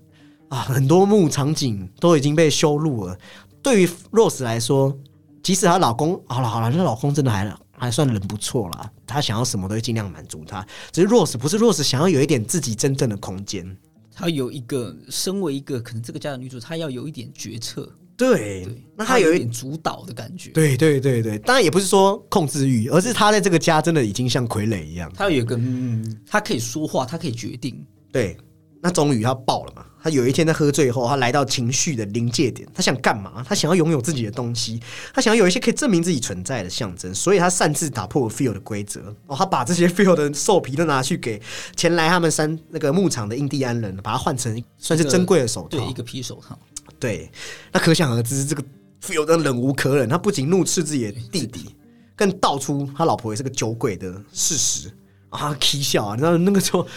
[0.48, 3.18] 啊，很多幕场景都已经被修路了。
[3.64, 4.96] 对于 Rose 来说，
[5.42, 10.64] 即使她老公好了好了，那老公真的还还算人不错啦，她想要什么都会尽量满足他。
[10.92, 13.76] 只是 Rose 不是 Rose 想要有一点自己真正的空间。
[14.20, 20.50] 她有一个身为一个可能这个家的女主，她要有一点决策，对，对，那她有一点主导的感觉。
[20.50, 25.10] 对对对对，当然也不是说控制欲，而是她在这个家真的已经像傀儡一样。
[25.16, 27.82] 她有一个，嗯，她可以说话，她可以决定。
[28.12, 28.36] 对，
[28.82, 29.86] 那终于他爆了嘛？
[30.02, 33.44] 他有一天在喝醉后，他来到情绪的临界点，他想干嘛？
[33.46, 34.80] 他想要拥有自己的东西，
[35.14, 39.14] 他想要有一些可以证明自己存在的象征，所以他擅自打破了 feel 的规则。
[39.28, 41.42] 哦，他把这些 feel 的兽皮都拿去给
[41.76, 46.58] 前来他们山那个牧场的印第安人，把它换成算是珍贵的手套，对，一个皮手套。
[46.98, 47.30] 对，
[47.74, 48.64] 那可想而知，这个
[49.04, 51.76] feel 的忍无可忍，他不仅怒斥自己的弟弟，
[52.16, 54.90] 更道出他老婆也是个酒鬼的事实。
[55.30, 55.56] 啊！
[55.60, 56.16] 啼笑啊！
[56.16, 56.88] 你知道那个时候，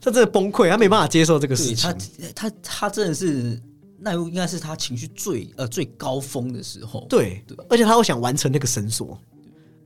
[0.00, 1.76] 他真的崩溃，他没办法接受这个事情。
[1.76, 1.92] 他
[2.34, 3.60] 他他真的是
[3.98, 7.06] 那应该是他情绪最呃最高峰的时候。
[7.08, 9.18] 对对，而且他又想完成那个绳索。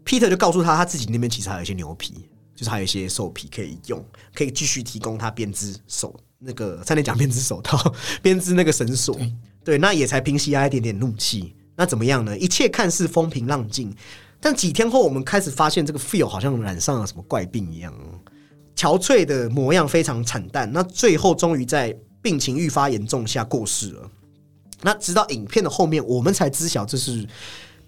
[0.04, 9.18] Peter 就告诉他，他自己那边其实还有一些牛皮，就是还有一些兽皮可以用，可以继续提供他编织手那个差点讲编织手套， 编织那个绳索。
[9.64, 11.54] 对，那也才平息他一点点怒气。
[11.76, 12.36] 那怎么样呢？
[12.38, 13.94] 一切看似风平浪静。
[14.40, 17.92] 但几天后，我们开始发现这个 feel 好像染上了什么怪病一样，
[18.76, 20.70] 憔悴的模样非常惨淡。
[20.72, 24.10] 那最后终于在病情愈发严重下过世了。
[24.80, 27.26] 那直到影片的后面，我们才知晓这是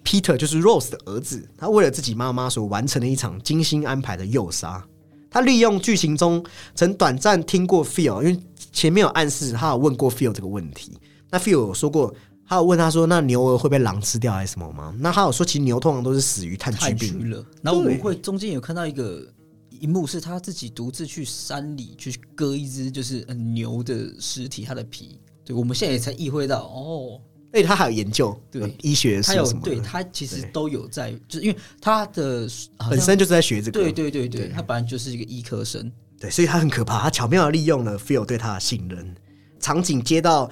[0.03, 1.47] Peter，就是 Rose 的儿子。
[1.57, 4.85] 他为了自己妈妈所完成的一场精心安排的诱杀。
[5.29, 6.43] 他利用剧情中
[6.75, 8.37] 曾短暂听过 feel，因为
[8.73, 10.99] 前面有暗示他有问过 feel 这个问题。
[11.29, 12.13] 那 feel 有说过。
[12.51, 17.41] 他有问他说：“那牛儿会被狼吃掉还是什么吗？”那他有说，其实牛通常都是死于炭疽病了。
[17.61, 19.25] 然后我们会中间有看到一个
[19.69, 25.17] 一幕，是他自己独自去山里去割一只就是牛的尸体，它的皮。
[25.45, 27.21] 对，我们现在也才意会到哦，
[27.53, 32.49] 而且他还有研究，对医学，他有对他其实都有在，就是因为他的
[32.89, 39.15] 本身就是在学这个，对对对对，他本来就是一个医科生，对，所以他很可怕，他巧妙的利用了 Phil 对他的信任，
[39.57, 40.51] 场景接到。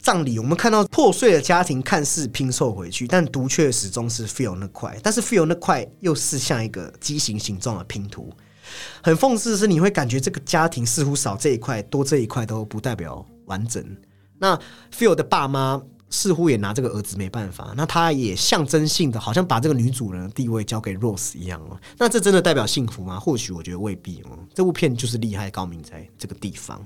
[0.00, 4.98] 葬礼，我们看到破碎的家庭看似拼凑回去，但独却始终是 feel 那块。
[5.02, 8.32] 但是 feel 那块又是像一个畸形形状的拼图。
[9.02, 13.84] 很讽刺的是，你会感觉这个家庭似乎少这一块，多这一块都不代表完整。
[14.38, 14.58] 那
[14.96, 17.74] feel 的爸妈似乎也拿这个儿子没办法。
[17.76, 21.78] 那他也象征性的，好像把这个女主人的地位交给 Rose 一样哦。
[21.98, 23.20] 那这真的代表幸福吗？
[23.20, 24.38] 或许我觉得未必哦。
[24.54, 26.80] 这部片就是厉害高明在这个地方。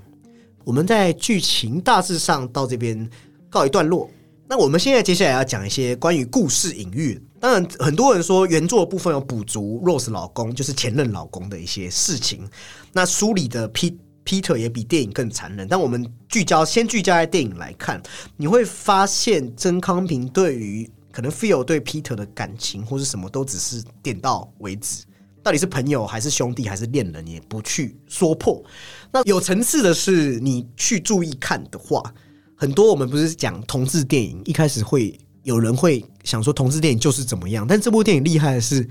[0.65, 3.07] 我们在剧情大致上到这边
[3.49, 4.09] 告一段落。
[4.47, 7.21] 那我们现在接下来要讲一些关于故事隐喻。
[7.39, 12.49] 当然，很多人说原作部分有补足 Rose 老公，就是前任老公的一些事情。
[12.91, 15.67] 那书里的 P Peter 也比电影更残忍。
[15.67, 18.01] 但我们聚焦，先聚焦在电影来看，
[18.35, 25.03] 你会发现曾康平对于可能 Feel 对 Peter 的感情或是什么都只是点到为止。
[25.45, 28.59] 到底是朋友还是兄弟还是恋人，也不去说破。
[29.11, 32.01] 那有层次的是，你去注意看的话，
[32.55, 38.89] 很多我们不是讲同志电影，一开始会有人会想说同志电影就是怎么样，但这部电影厉害的是，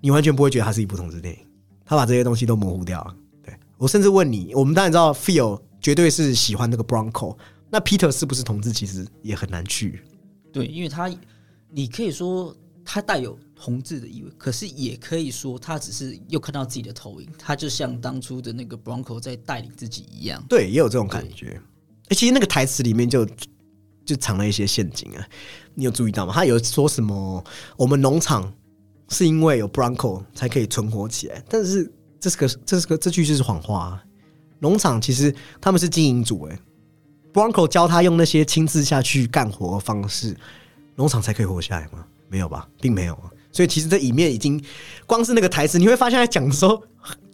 [0.00, 1.40] 你完全不会觉得它是一部同志电影，
[1.84, 3.14] 他把这些东西都模糊掉了。
[3.44, 7.36] 对我甚至问你，我们当然知道 Feel 绝对是喜欢那个 Bronco，
[7.68, 10.00] 那 Peter 是不是同志，其实也很难去。
[10.50, 11.14] 对，因为他，
[11.68, 12.56] 你可以说。
[12.84, 20.44] 他带有同志的意味，可是也可以说他只是又看到自己的投影，他就像当初的那个 Bronco 在带领自己一样。
[20.48, 21.62] 对，也有这种感觉。
[22.08, 23.24] 哎，其实那个台词里面就
[24.04, 25.24] 就藏了一些陷阱啊，
[25.76, 26.32] 你有注意到吗？
[26.34, 27.44] 他有说什么？
[27.76, 28.52] 我们农场
[29.10, 33.84] 是因为有 Bronco 才可以存活起来，但是这是个这是个这句就是谎话。
[33.84, 34.04] 啊
[34.58, 36.58] 农场其实他们是经营主，哎
[37.32, 40.36] ，Bronco 教他用那些亲自下去干活的方式，
[40.96, 42.04] 农场才可以活下来吗？
[42.28, 43.30] 没有吧，并没有啊。
[43.52, 44.60] 所以其实这里面已经
[45.06, 46.82] 光是那个台词，你会发现在讲的时候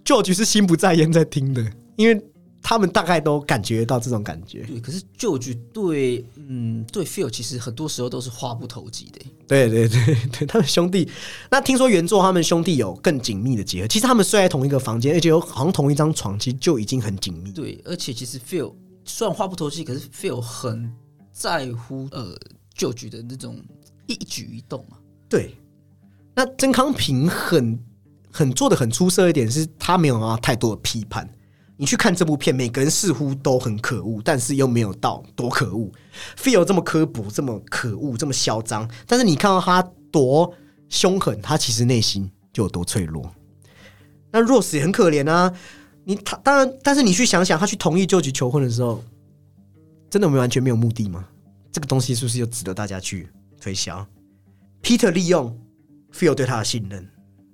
[0.04, 1.64] ，George 是心不在焉在听的，
[1.96, 2.20] 因为
[2.60, 4.62] 他们大概都感觉到这种感觉。
[4.64, 9.20] 对，可是 George 对，嗯，对 Phil 其实很多时候都是话不投机的。
[9.46, 11.08] 对对对对，他们兄弟。
[11.50, 17.52] 那听说原作他们兄弟有更紧密的结合，其实他们睡在同一个房间，而且有好像同一张床，其实就已经很紧密。
[17.52, 20.92] 对，而且其实 Phil 虽然话不投机，可是 Phil 很
[21.32, 22.36] 在乎呃
[22.76, 23.56] George 的那种。
[24.10, 24.96] 一举一动啊，
[25.28, 25.54] 对。
[26.38, 27.76] 那曾康平很
[28.30, 31.28] 很做的很出色一点，是他没有啊太多的批判。
[31.76, 35.90] 你去看这部片，每个人似乎都很可恶，但是又没有到多可恶。
[36.36, 40.54] Feel 这么刻薄，这么可恶，这么嚣张，但是你看到他多
[40.88, 43.28] 凶狠，他其实内心就有多脆弱。
[44.30, 45.52] 那 Rose 也很可怜啊。
[46.04, 49.02] 你他当然，但是你去想想，他去同意救急求婚的时候，
[50.08, 51.26] 真的我们完全没有目的吗？
[51.72, 53.28] 这个东西是不是就值得大家去？
[53.60, 54.06] 推销
[54.80, 55.58] ，Peter 利用
[56.12, 57.06] feel 对他的信任，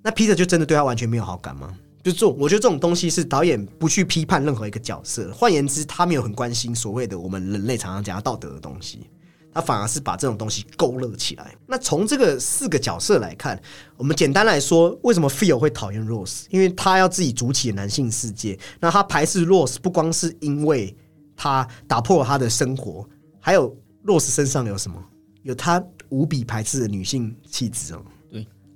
[0.02, 1.74] 那 Peter 就真的对他完全没有好感吗？
[2.02, 5.32] 就这种，我觉得这种东西是导演不去批判任何一个角色。
[5.32, 9.08] 换言之，他没有很关心所谓的我们人类常常讲道德的东西，
[9.54, 11.56] 他反而是把这种东西勾勒起来。
[11.66, 13.58] 那从这个四个角色来看，
[13.96, 16.44] 我们简单来说，为什么 Phil 会讨厌 Rose？
[16.50, 18.58] 因为他要自己主起男性世界。
[18.78, 20.94] 那他排斥 Rose 不光是因为
[21.34, 23.08] 他打破了他的生活，
[23.40, 25.02] 还有 Rose 身上有什么？
[25.42, 28.02] 有他无比排斥的女性气质哦。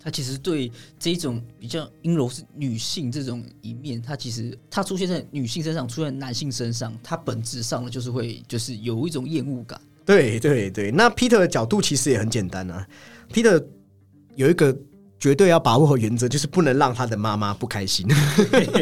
[0.03, 9.81] 他其实对这种比较阴柔是女性这种一面，他其实他出现在女性身上，出现在男性身上，他本质上呢就是会就是有一种厌恶感。
[10.07, 12.87] 对对对，那 Peter 的角度其实也很简单啊
[13.33, 13.63] ，Peter
[14.37, 14.75] 有一个
[15.19, 18.07] 绝对要把握的原则，就是不能让他的妈妈不开心。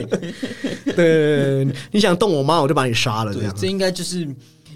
[0.94, 3.34] 对，你想动我妈，我就把你杀了。
[3.34, 4.28] 这样，这应该就是。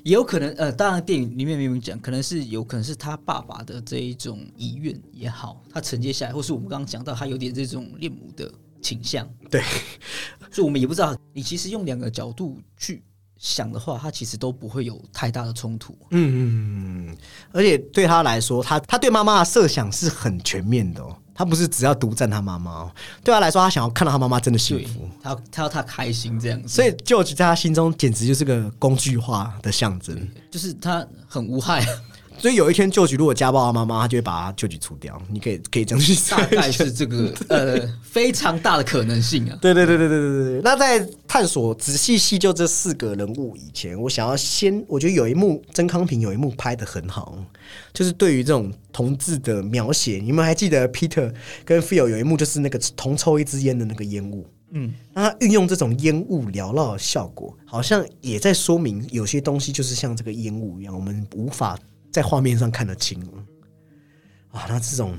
[0.04, 9.62] 也有可能，呃，当然电影里面明明讲，可能是有可能是他爸爸的这一种遗愿也好，他承接下来，或是我们刚刚讲到他有点这种恋母的倾向，对，
[10.50, 13.02] 所以我们也不知道，你其实用两个角度去
[13.36, 15.96] 想的话，他其实都不会有太大的冲突。
[16.10, 17.16] 嗯嗯，
[17.52, 21.16] 而且对他来说，他他对妈妈的设想是很全面的哦。
[21.40, 22.92] 他不是只要独占他妈妈，
[23.24, 26.68] 对他来说，他想要看到他妈妈真的幸福，他他要他开心这样子。
[26.68, 31.82] 所以，George 在他心中简直就是个工具化的象征，就是他很无害。
[32.40, 35.20] 所以有一天，旧局如果家暴他妈妈，他就会把他舅舅除掉。
[35.28, 39.58] 你可以可以这样去大概是这个呃非常大的可能性啊。
[39.60, 40.60] 对对对对对对对。
[40.62, 47.36] 那在探索仔细细究这四个人物以前，我想要先，我觉得有一幕曾康平有一幕拍的很好，
[47.92, 50.18] 就是对于这种同志的描写。
[50.24, 51.30] 你们还记得 Peter
[51.64, 54.46] 跟 Phil 有一幕，就是那个同抽一支烟的那个烟雾。
[54.72, 61.78] 嗯，那他运用这种烟雾缭绕的效果，好像也在说明有些东西就是像这个烟雾一样，我们无法。
[62.10, 63.20] 在画面上看得清
[64.50, 65.16] 啊，那这种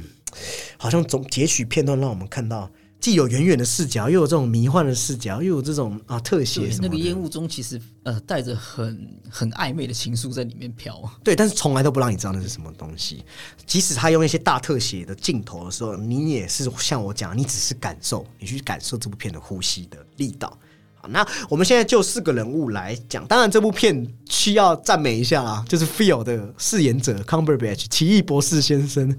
[0.77, 6.69] 好像总截取片段，让我们看到既有远远的视角，又有这种迷幻的视角，又有这种啊特写。
[6.81, 11.01] 那个烟雾中其实呃带着很很暧昧的情愫在里面飘。
[11.23, 13.23] 对，但是从来都不让你知道那是什么东西。
[13.65, 20.55] 即使他用一些大特写的镜头的时候，你也是像我讲，你只是感受，你去感受这部片的呼吸的力道。
[21.09, 29.15] 那我们现在就四个人物来讲，当然这部片需要赞美一下啊，就是 Phil 的饰演者 Cumberbatch 奇异博士先生，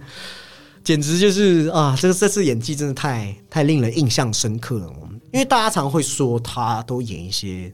[0.85, 4.88] 简直就是啊，这个这次演技真的太太令人印象深刻了。
[5.01, 7.73] 我们因为大家常会说他都演一些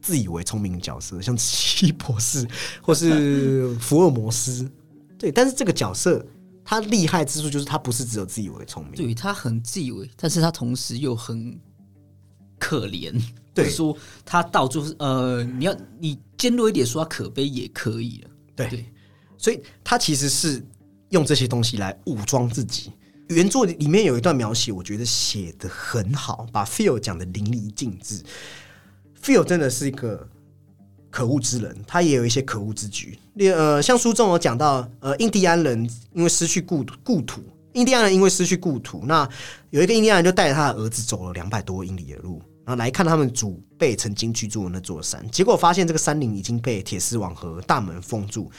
[0.00, 2.46] 自以为聪明的角色，像奇异博士
[2.80, 4.70] 或是福尔摩斯，
[5.18, 6.24] 对，但是这个角色
[6.64, 11.58] 他厉害之处就是他不是只有自以为聪明，对他很自以为，但是他同时又很
[12.58, 13.12] 可怜。
[13.62, 18.30] 对，说他到处是，呃，你要你尖锐一点说他可悲也可以了。
[18.56, 18.84] 对，
[19.38, 20.62] 所以他其实是
[21.10, 22.92] 用这些东西来武装自己。
[23.28, 28.20] 原作里面有一段描写，我觉得写的很好，把 feel 讲的淋漓尽致。
[29.22, 30.26] feel 真的是一个
[31.10, 33.16] 可恶之人，他也有一些可恶之举。
[33.38, 37.40] 呃，像书中有讲到，呃，印第安人因为失去故故土，
[37.74, 39.28] 印第安人因为失去故土，那
[39.70, 42.42] 有一个印第安人就带着他的儿子走了两百多英里的路。
[42.64, 48.50] 然后来看他们祖辈曾经居住的那座山，结果发现这个山林已经被铁丝网和大门封住。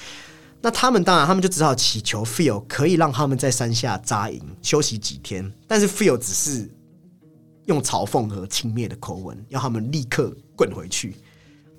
[0.64, 5.52] 那他们当然，他们就只好祈求 Phil 可以让他们在山下扎营休息几天。
[5.68, 6.70] 但是 Phil 只是
[7.66, 11.16] 用嘲讽和轻蔑的口吻，要他们立刻滚回去。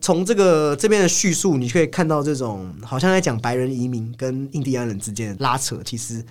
[0.00, 6.24] 从这个这边的叙述，你可以看到这种好像在讲白人移民跟印第安人之间的拉扯，其实，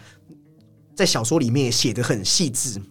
[0.94, 2.82] 在小说里面也写的很细致。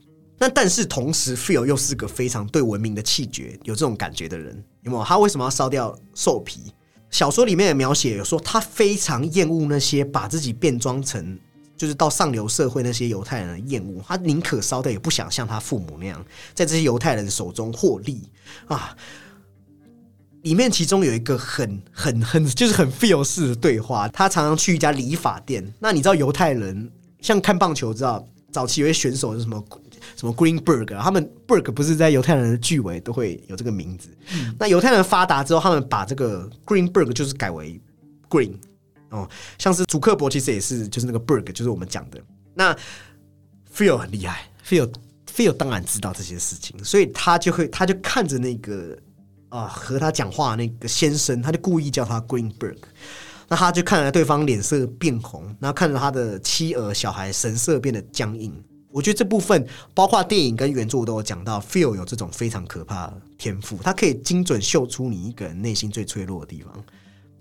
[0.41, 5.05] 那但是同时，Phil 又是个非常对文明的气绝有这种感觉的人，有没有？
[5.05, 6.73] 他为什么要烧掉兽皮？
[7.11, 11.39] 小说里面的描写有说，他非常厌恶那些把自己变装成
[11.77, 16.25] 就是到上流社会那些犹太人的厌恶，他宁可烧掉，也不想像他父母那样
[16.55, 18.23] 在这些犹太人手中获利
[18.67, 18.97] 啊。
[20.41, 25.71] 里面其中有一个很很很就是很 feel 式的对话，他常常去一家理发店。
[25.79, 29.63] 那你知道犹太人像看棒球，知道早期有些选手是什么？
[30.17, 30.99] 什么 Greenberg？
[30.99, 34.09] 他们 Berg 不是在犹太人的句尾都会有这个名字。
[34.59, 37.81] 那犹太人发达之后，他们把这个 Greenberg 就是改为
[38.29, 38.55] Green
[39.11, 42.21] 哦，像是祖克伯其实也是就是那个 Berg，就是我们讲的。
[42.55, 42.77] 那
[43.75, 44.93] Phil 很厉害，Phil
[45.33, 48.97] Phil 当然知道这些事情，所以他就会他就看着那个
[49.49, 52.77] 啊和他讲话那个先生，他就故意叫他 Greenberg。
[53.49, 58.55] 那他就看着对方脸色变红，然后看着他的妻儿小孩神色变得僵硬。
[58.93, 66.73] 我觉得这部分包括电影跟原著都有讲到，feel 有这种非常可怕的天赋，他可以精准秀出你一个人内心最脆弱的地方，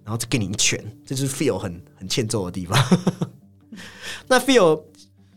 [0.04, 2.78] 然后再给你一拳，这就是 feel 很很欠揍的地方。
[4.28, 4.84] 那 feel，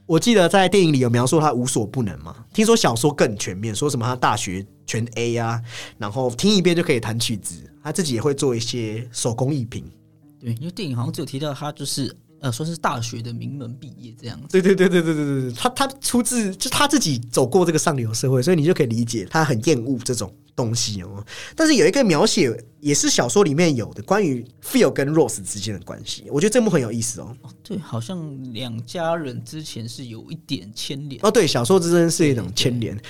[0.04, 2.44] 我记得在电影里有描述他无所不能嘛？
[2.52, 5.60] 听说小说更全面，说什么他大学全 A 啊，
[5.96, 9.90] 然后听一遍就可以弹曲子，他自己也会做一些手工艺品。
[10.38, 14.48] 对，因为电影好像只有提到他就是呃，说是大学的名门毕业这样子。
[14.50, 21.24] 对对对对对对对，他他出自就他自己走过这个上流社会，所以你就可以理解他很厌恶这种东西哦。
[21.54, 27.32] 但是有一个描写也是小说里面有的，关于 Phil 跟 Rose 之间的关系，我觉得这幕很有意思哦。
[27.42, 31.20] 哦对，好像两家人之前是有一点牵连。
[31.24, 33.00] 哦，对，小说之间是一种牵连，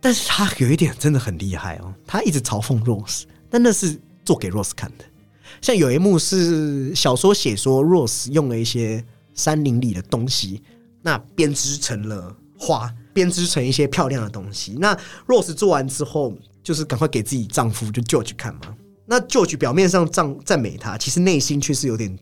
[0.00, 5.04] 但是他有一点真的很厉害哦，他一直嘲讽 Rose，但那是做给 Rose 看的。
[5.60, 9.04] 像有一幕是小说写说，Rose 用了一些
[9.34, 10.62] 山林里的东西，
[11.02, 14.76] 那编织成了花，编织成一些漂亮的东西。
[14.80, 14.96] 那
[15.26, 18.74] Rose 做完之后，就是赶快给自己丈夫就 George 看嘛。
[19.04, 22.18] 那 George 表面上赞赞美他，其实内心却是有点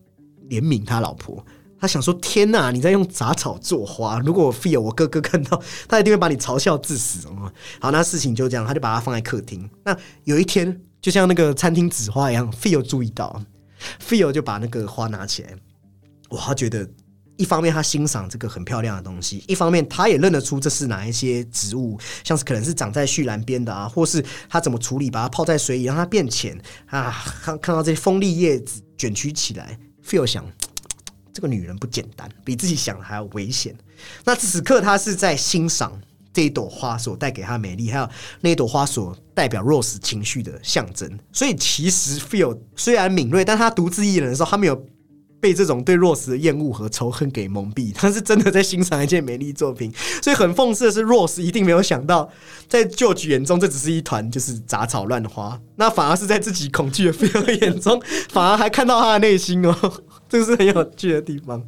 [0.49, 1.45] 怜悯他老婆。
[1.81, 4.19] 他想说：“天哪，你在用杂草做花！
[4.19, 7.29] 如果我 feel 我哥哥看到，他一定会把你嘲笑致死。”
[7.79, 9.71] 好，那事情就这样，他就把它放在客厅。
[9.85, 10.81] 那有一天。
[11.01, 13.43] 就像那个餐厅纸花一样，Phil 注意到
[14.01, 15.55] ，Phil 就把那个花拿起来。
[16.31, 16.87] 哇，他觉得
[17.37, 27.11] 一方面他欣赏这个很漂亮的东西，一方面他也认得出这是哪一些植物，像是可能是长在旭兰边的啊，或是他怎么处理，把它泡在水里让它变浅啊。
[27.43, 30.45] 看看到这些锋利叶子卷曲起来，Phil 想，
[31.33, 33.75] 这个女人不简单，比自己想的还要危险。
[34.25, 35.93] 那此刻他是在欣赏。
[36.39, 38.09] 这一朵花所带给他美丽，还有
[38.43, 41.19] 那一朵花所代表 Rose 情绪的象征。
[41.33, 44.87] 所以其实 Feel 虽然敏锐，但他独自一人的时候，他没有
[45.41, 47.93] 被这种对 Rose 的厌恶和仇恨给蒙蔽。
[47.93, 49.93] 他是真的在欣赏一件美丽作品。
[50.23, 52.31] 所以很讽刺的是，Rose 一定没有想到，
[52.69, 59.77] 在 George 眼中这只是一团就是杂草乱花，那反而是在自己恐惧的 Feel 眼中，反而还看到他的内心哦，
[60.31, 61.65] 这是很有趣的地方。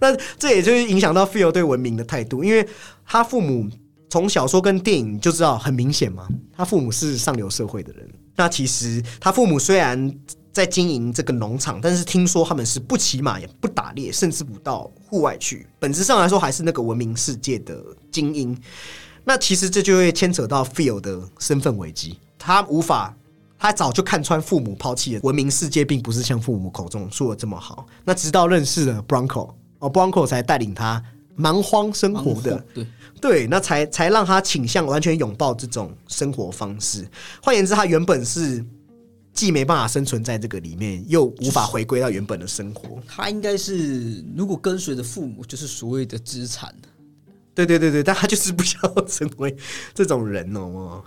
[0.00, 2.66] 那这也就是影响到 Feel 对文明的态度，因为
[3.04, 3.68] 他父母。
[4.08, 8.08] 从小说跟电影就知道很明显嘛，他父母是上流社会的人。
[8.36, 10.14] 那其实他父母虽然
[10.52, 15.66] 在经营这个农场，但是听说他们是不骑马也不打猎，甚至不到户外去。
[15.78, 18.56] 本质上来说，还是那个文明世界的精英。
[19.24, 22.18] 那其实这就会牵扯到 Phil 的身份危机。
[22.38, 23.14] 他无法，
[23.58, 27.86] 他早就看穿父母抛弃的文明世界，并不是像父母口中说的这么好。
[28.04, 31.02] 那直到认识了 Bronco，哦，Bronco 才带领他
[31.36, 32.64] 蛮荒生活的。
[32.74, 32.86] 对。
[33.18, 37.08] 对，那才才让他倾向完全拥抱这种生活方式。
[37.42, 38.62] 换言之，他原本是
[39.32, 43.00] 既没办法生存在这个里面，又无法回归到原本的生活。
[43.06, 46.72] 他应该是如果跟随着父母，就是所谓的资产。
[47.54, 49.56] 对对对对，但他就是不想要成为
[49.94, 51.02] 这种人哦。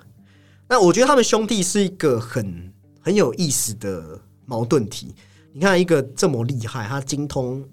[0.67, 5.13] 那我觉得他们兄弟是一个很很有意思的矛盾体。
[5.53, 7.63] 你看，一个这么厉害，他精通。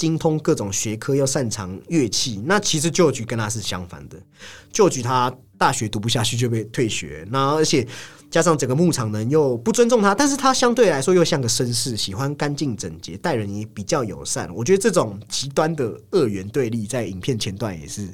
[0.00, 4.16] 精通各种学科又擅长乐器，那其实旧局跟他是相反的。
[4.72, 7.86] 旧局他大学读不下去就被退学，那而且
[8.30, 14.48] 加上整个牧场人又不尊重他，但是他相对来说又像个绅士，喜欢干净整洁，待人也比较友善。
[14.54, 18.08] 我觉得这种极端的二元对立，在影片前段也是，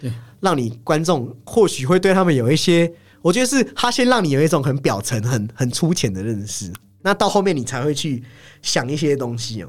[0.00, 6.72] 对，让你观众或许会对他们有一些，我觉得是他先让你有一种很表层、很很粗浅的认识，
[7.02, 8.22] 那到后面你才会去
[8.62, 9.68] 想一些东西哦。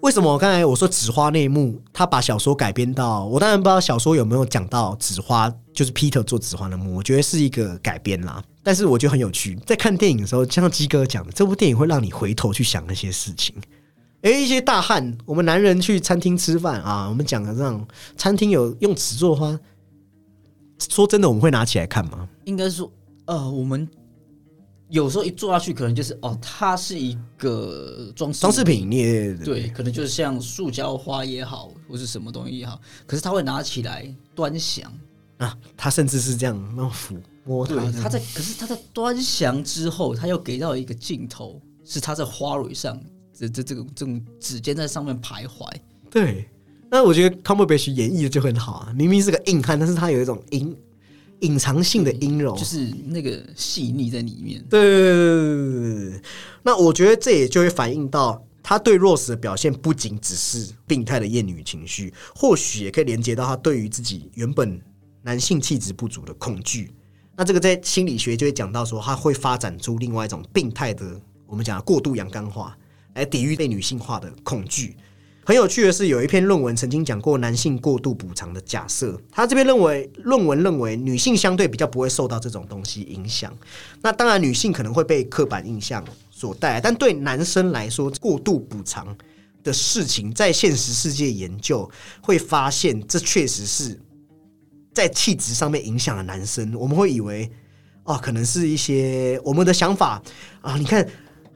[0.00, 8.42] 为什么我刚才我说纸花那一幕，他把小说改编到我当然不知道小说有没有讲到纸花，就是 Peter 做纸花的幕，我觉得是一个改编啦。
[8.62, 13.54] 但是我觉得很有趣，在看电影的时候，像鸡哥讲的，这部电影会让你回头去想那些事情。
[14.22, 17.86] 哎，一些大汉，我们男人去餐厅吃饭啊，我们讲的这样，
[18.16, 19.58] 餐厅有用纸做花，
[20.78, 22.26] 说真的，我们会拿起来看吗？
[22.44, 22.90] 应该说，
[23.26, 23.86] 呃，我们。
[24.90, 29.02] 有时候一坐下去，可能就是哦，它是一个装装饰品，你
[29.44, 34.92] 对，可能就是像塑胶花也好，或是什么东西也好，可是他会拿起来端详
[35.38, 37.76] 啊，他甚至是这样那抚摸它。
[38.02, 43.00] 他在，可是他在端详之后，他又给到一个镜头，是他在花蕊上，
[43.32, 45.66] 这这这个这种指尖在上面徘徊。
[46.10, 46.48] 对，
[46.90, 50.76] 那我觉得康伯贝许演绎的就很好啊，明明是个硬汉，但是他有一种阴。
[51.40, 54.64] 隐藏性的阴柔，就是那个细腻在里面。
[54.68, 56.20] 对，
[56.62, 64.80] 那我觉得这也就会反映到他对 Rose 的表现，不仅只是病态的厌女情绪，或许也可以连接到他对于自己原本
[65.22, 66.90] 男性气质不足的恐惧。
[67.36, 72.76] 那这个在心理学就会讲到说，他会发展出另外一种病态的，我们讲过度阳刚化，
[73.14, 74.96] 来抵御被女性化的恐惧。
[75.50, 79.20] 很有趣的是，有一篇论文曾经讲过男性过度补偿的假设。
[79.32, 83.52] 他这边认为，论文认为女性相对比较不会受到这种东西影响。
[84.00, 89.12] 那当然，女性可能会被刻板印象所带来，但对男生来说，过度补偿
[89.64, 91.90] 的事情，在现实世界研究
[92.22, 93.98] 会发现，这确实是
[94.94, 96.72] 在气质上面影响了男生。
[96.76, 97.50] 我们会以为，
[98.04, 100.22] 哦，可能是一些我们的想法
[100.60, 101.04] 啊，你看。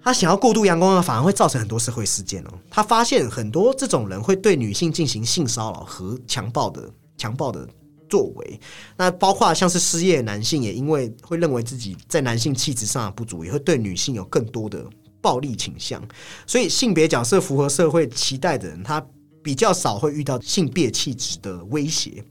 [0.04, 2.50] 他想要过度阳光呢，反而会造成很多社会事件哦。
[2.70, 7.66] 他发现很多这种人会对女性进行性骚扰和强暴的强暴的
[8.06, 8.60] 作为，
[8.98, 14.84] 那包括像是失业男性，也因为会认为自己在男性气质上的不足，也会对女性有更多的
[15.22, 16.02] 暴力倾向。
[16.46, 19.04] 所以性别角色符合社会期待的人，他
[19.42, 22.22] 比较少会遇到性别气质的威胁。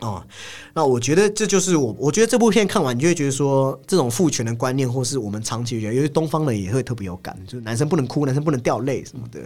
[0.00, 0.22] 哦，
[0.74, 9.40] 那我觉得这就是我，我觉得这部片看完，你就会觉得说，这种父权的观念，或是我们长期觉得，因为东方人也会特别有感，就是男生不能哭，男生不能掉泪什么的，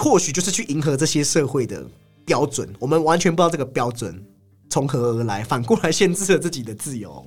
[0.00, 1.86] 或许就是去迎合这些社会的
[2.24, 4.20] 标准，我们完全不知道这个标准
[4.68, 7.24] 从何而来，反过来限制了自己的自由，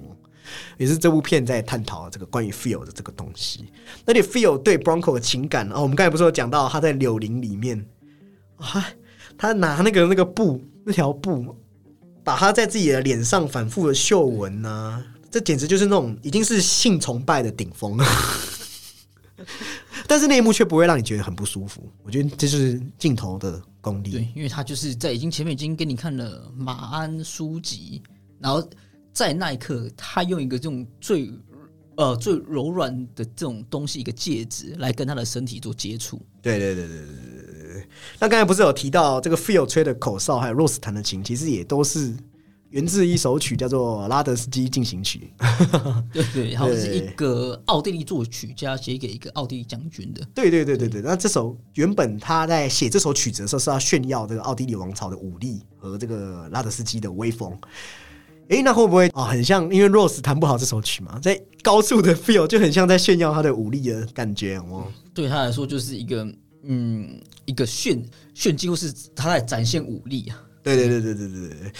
[0.77, 3.71] 也是这部片在探讨这个关于 feel 的这个东西。
[4.05, 7.85] 那你 feel 对 Bronco 的情感哦，我们刚才不是有讲到他在柳林里面
[8.57, 8.85] 啊，
[9.37, 11.55] 他拿那个那个布，那条布。
[12.23, 18.05] 把他在自己的脸上反复的嗅闻呢，这简直就是那种已经是性崇拜的顶峰了。
[20.07, 21.89] 但是那一幕却不会让你觉得很不舒服。
[22.03, 24.11] 我觉得这是镜头的功力。
[24.11, 28.03] 对，因为他就是在已经前面已经给你看了马鞍书籍，
[28.39, 28.67] 然后
[29.13, 31.31] 在那一刻，他用一个这种最
[31.95, 36.21] 呃最柔软的这种东西，一个戒指来跟他的身体做接触。
[36.41, 37.40] 对对对对对对。
[38.19, 42.13] 那刚才不是有提到这个 Feel 吹的口哨，还有 Rose 弹的琴，其实也都是
[42.69, 45.29] 源自一首曲，叫做《拉德斯基进行曲》。
[46.13, 50.25] 对 对，好像是一个奥地利作曲家写给一个奥地利将军的。
[50.33, 51.01] 对对对对对。
[51.01, 57.53] 那这首原本他在写这首曲子的时候，是要炫耀这个奥地利王朝的武力和这个拉德斯基的威风。
[58.47, 59.25] 哎，那会不会啊？
[59.25, 64.87] 很像，因为 Rose 弹不好这首曲嘛，在高速的 Feel 就很像在炫耀他的武力的感觉哦。
[65.13, 66.25] 对他来说，就是一个。
[66.63, 68.03] 嗯，一个炫
[68.33, 70.43] 炫，几乎是他在展现武力啊！
[70.61, 71.73] 对对对对对对对，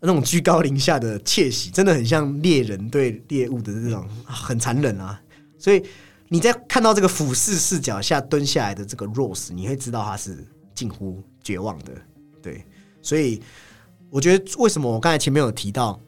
[0.00, 5.22] 那种居高临下的窃喜，真的很像猎人对猎物的这种很残忍啊！
[5.56, 5.84] 所以
[6.28, 11.92] 你在看到这个俯视视角下蹲下来的这个 Rose，你会知道他是近乎绝望的。
[12.42, 12.64] 对，
[13.00, 13.40] 所以
[14.10, 16.00] 我觉得为什么我刚才前面有提到，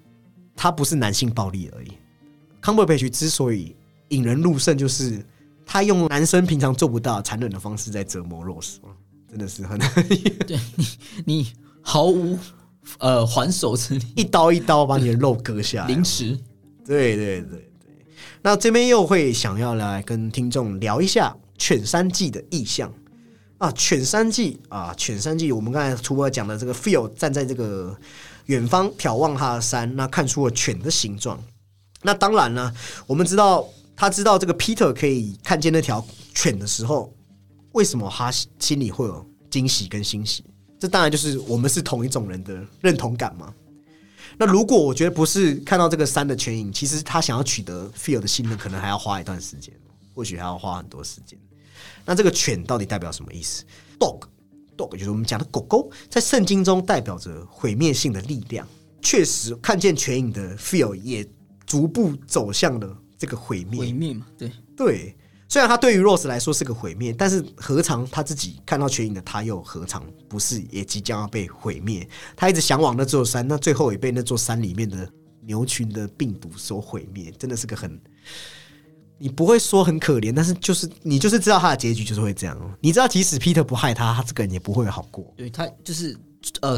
[0.57, 1.93] 他不是男性暴力而已。
[2.61, 3.77] 康伯培奇之所以
[4.09, 5.25] 引人入胜，就是。
[5.69, 8.77] 他用男生平常做不到残忍的方式在折磨 Rose，
[9.29, 9.77] 真的是很
[10.47, 10.87] 对你，
[11.27, 11.53] 你
[11.83, 12.39] 毫无
[12.99, 16.39] 呃还手之力，一刀一刀把你的肉割下来，凌迟。
[16.87, 17.71] 对对对对，
[18.43, 22.91] 那这边又会想要来跟听众聊一下《犬山记》的意象
[23.59, 27.95] 啊，《犬山记》啊，《犬山记》，我们刚才除了讲的这个 Feel 站在这个
[28.45, 31.43] 远方眺望他的山，那看出了犬的形状。
[32.03, 32.73] 那当然呢，
[33.09, 33.69] 我们知道。
[33.97, 37.13] 他知道这个 Peter 可以看见那条犬的时候，
[37.73, 40.45] 为什么他心里会有惊喜跟欣喜？
[40.79, 43.53] 这当然就是我们是同一种人的认同感嘛。
[44.37, 49.73] 那如果我觉得不是看到这个山的全影，其实他想要取得 Feel 的信任，可能还要花一段时间，
[50.15, 51.39] 或许还要花很多时间。
[52.05, 53.65] 那这个犬到底代表什么意思
[53.99, 58.69] ？Dog，Dog 就是我们讲的狗狗，在圣经中代表着毁灭性的力量。
[59.01, 61.27] 确实，看见全影的 Feel 也
[61.65, 62.99] 逐步走向了。
[63.19, 65.17] 这个毁灭，毁灭嘛，对对。
[65.49, 72.07] 虽然他对于 Rose 来说是个毁灭，但是何尝他自己看到全影的他又何尝不是也即将要被毁灭？
[72.35, 75.09] 他一直向往那座山，那最后也被那座山里面的
[75.43, 77.33] 牛群的病毒所毁灭。
[77.39, 77.97] 真的是个很，
[79.19, 82.77] 你不会说很可怜，但是就是你就是知道他的结局就是会这样。
[82.81, 85.33] 你知道，即使 Peter 不害他，他这个人也不会好过。
[85.37, 86.19] 对他就是
[86.61, 86.77] 呃，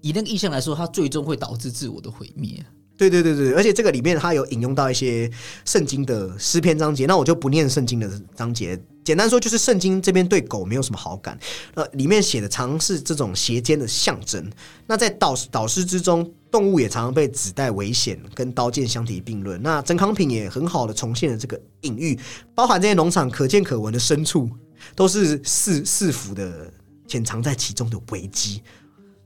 [0.00, 2.66] 以那个意向来说，他最终会导致自我的毁灭。
[2.98, 5.30] 对对对对，而且这个里面它有引用到一些
[5.64, 8.78] 圣经的诗篇章节，那我就不念圣经的章节。
[9.04, 11.38] 简单说，就是圣经这边对狗没有什么好感。
[11.74, 14.50] 呃，里面写的常是这种邪奸的象征。
[14.86, 19.62] 那在导导师之中，动物也常常被指代危险，跟刀剑相提并论。
[19.62, 22.18] 那曾康平也很好的重现了这个隐喻，
[22.52, 24.50] 包含这些农场可见可闻的牲畜，
[24.96, 26.70] 都是四四伏的
[27.06, 28.60] 潜藏在其中的危机。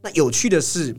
[0.02, 0.94] 那有趣的是。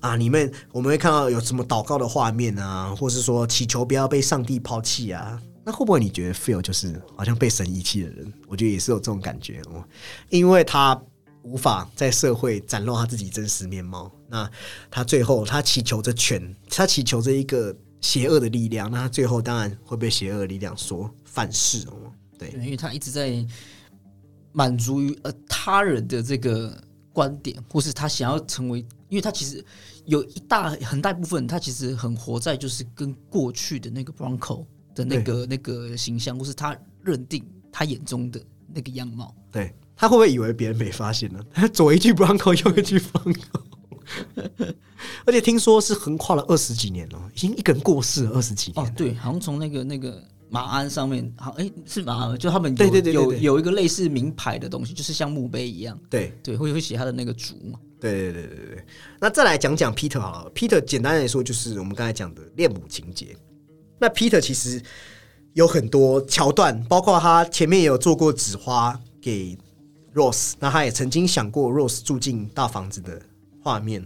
[0.00, 0.16] 啊！
[0.16, 5.40] 里面我们会看到有什么祷告的画面啊，或是说祈求不要被上帝抛弃啊？
[5.64, 8.32] 那会不会你觉得 feel 就是好像被神遗弃的人？
[8.48, 9.84] 我觉得也是有这种感觉哦，
[10.30, 11.00] 因为他
[11.42, 14.10] 无法在社会展露他自己真实面貌。
[14.28, 14.50] 那
[14.90, 22.12] 他最后他祈求着权，他祈求着一个邪恶的力量，那他最后当然会被邪恶力量所反噬哦。
[22.38, 23.44] 对，因为他一直在
[24.52, 26.74] 满足于呃他人的这个
[27.12, 29.62] 观点，或是他想要成为，因为他其实。
[30.06, 38.40] 有一大很大部分，他其实很活在就是跟过去的那个 Bronco 的那个那个形象，或是他认定他眼中的
[38.74, 39.32] 那个样貌。
[39.52, 41.38] 对他会不会以为别人没发现呢？
[41.52, 43.60] 他左一句 Bronco，右一句 Bronco，
[45.26, 48.84] 而且听说是横跨了二十几年了，已经一个人过世了二十几年。
[48.84, 57.78] 哦，对，好像从那个那个马鞍上面，好，哎，是马鞍，就他们有对对对对有有一个类似名牌的东西，就是像墓碑一样，对对，会会写他的那个族嘛。
[58.00, 58.84] 对对对对对对。
[59.20, 63.36] 那再来讲讲 Peter 好了，Peter 简单来说就是我们刚才讲的恋母情节。
[63.98, 64.82] 那 Peter 其实
[65.52, 69.56] 有很多桥段，包括他前面也有做过纸花给
[70.14, 73.20] Rose，那他也曾经想过 Rose 住进大房子的
[73.62, 74.04] 画面。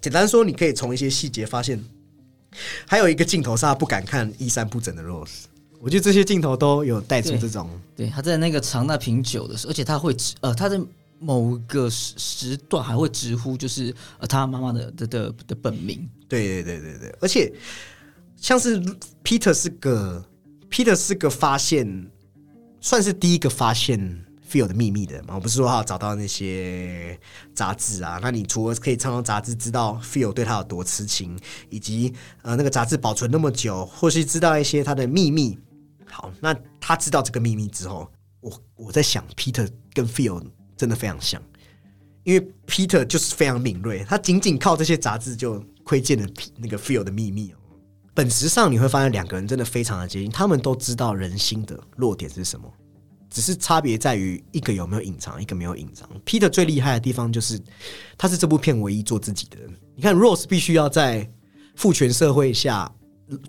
[0.00, 1.84] 简单说，你可以从一些细节发现，
[2.86, 5.44] 还有一个镜头是他不敢看衣衫不整的 Rose。
[5.80, 10.80] 我觉得这些镜头都有带出对这种对，他在那个尝那瓶酒的时候，而且他会直呃，他在
[11.20, 16.08] 某个时时段还会直呼就是呃他妈妈的的的的本名。
[16.28, 17.52] 对对对对对，而且
[18.36, 18.80] 像是
[19.22, 20.24] Peter 是个
[20.70, 22.10] Peter 是个发现，
[22.80, 23.98] 算是第一个发现
[24.50, 25.36] Phil 的秘密的人嘛。
[25.36, 27.18] 我不是说他有找到那些
[27.54, 31.38] 杂志啊，那你除了可以看到杂志知道 Phil 对他有多痴情，
[31.70, 32.12] 以及
[32.42, 35.56] 呃那个杂志保存那么久，或是知道一些他的秘密。
[36.20, 38.10] 好，那他知道这个秘密之后，
[38.40, 40.44] 我我在想 Peter 跟 Phil
[40.76, 41.40] 真的非常像。
[42.24, 47.56] 因为 Peter 就是非常敏锐，他仅仅靠这些杂志就窥见了 P- 那个 Phil 的秘密哦。
[48.12, 52.68] 本质上你会发现两个人真的非常的接近，他们都知道人心的弱点是什么，
[53.30, 56.10] 只是差别在于一个有没有隐藏，一个没有隐藏。
[56.26, 57.58] Peter 最厉害的地方就是
[58.18, 59.72] 他是这部片唯一做自己的人。
[59.94, 61.30] 你看 Rose 必须要在
[61.76, 62.92] 父权社会下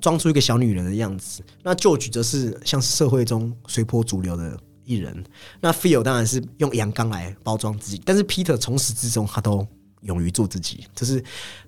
[0.01, 5.23] 装出一个小女人的样子，那 George 则是像是社会中随波逐流的艺人。
[5.61, 9.65] 那 Phil 当然是用阳刚来包装自己，但是 Peter 从始至终他都
[10.01, 11.23] 勇于做自己，这是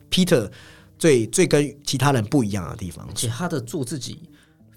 [0.10, 0.50] Peter
[0.98, 3.08] 最最跟其他人不一样的地方。
[3.08, 4.20] 而且他的做自己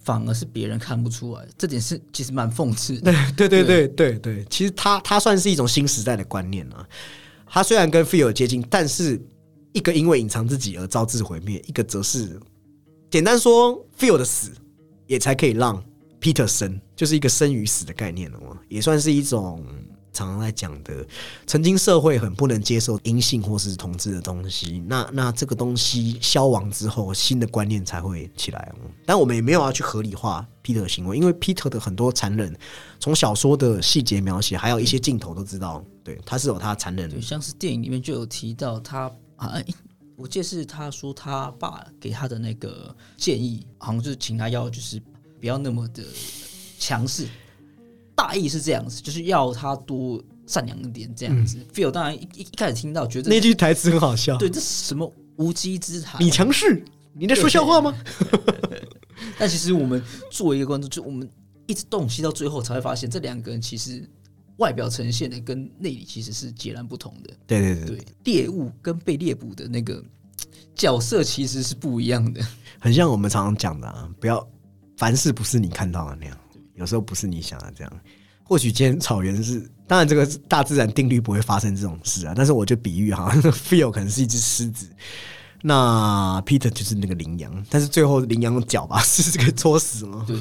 [0.02, 3.12] 反而是别人看不出来，这点是其实蛮讽刺的。
[3.36, 6.86] 对对对对对，其实他他算是一种新时代的观念啊。
[7.46, 9.20] 他虽然跟 Phil 接近，但是
[9.72, 12.38] 一个因为隐藏自己而招致毁灭，一个则是
[13.10, 14.52] 简单说，Phil 的死
[15.06, 15.82] 也才可以让
[16.20, 19.64] Peter 生，就是一个生与死的概念了嘛，也算是一种
[20.12, 21.06] 常常在讲的，
[21.46, 28.72] 曾经社会很不能接受阴性或是同志的东西，那那这个东西消亡之后，新的观念才会起来。
[29.04, 32.56] 但我们也没有要去合理化 Peter 的行为，因为 Peter 的很多残忍，
[33.00, 37.08] 从小说的细节描写，还有一些镜头都知道，对他是有他残忍。
[37.08, 39.60] 的对，像是电影里面就有提到他啊，
[40.16, 45.00] 我记得是他说他爸给他的那个建议，好像就是请他要就是
[45.40, 46.04] 不要那么的
[46.78, 47.26] 强势，
[48.14, 51.58] 大意是这样子，就是要他多善良一点这样子。
[51.72, 57.92] Phil 当然一一一开始听到觉得那句台词很好笑，对这是什么无稽之谈，你强势，你在说笑话吗？
[59.38, 61.28] 但其实我们作为一个观众，就我们
[61.66, 64.08] 一直洞悉到最后，才会发现这两个人其实
[64.56, 67.34] 外表呈现的跟内里其实是截然不同的。
[67.46, 70.02] 对对对，对，猎物跟被猎捕的那个
[70.74, 72.40] 角色其实是不一样的。
[72.78, 74.46] 很像我们常常讲的啊，不要
[74.96, 76.38] 凡事不是你看到的那样，
[76.74, 77.92] 有时候不是你想的这样。
[78.46, 84.86] 或许今天草原是，当然这个大自然定律不会发生这种事啊，但是我就比喻哈，Phil 可能是一只狮子，
[85.62, 90.22] 那 Peter 就是那个羚羊，但是最后羚羊用脚把狮子给戳死了。
[90.28, 90.38] 对，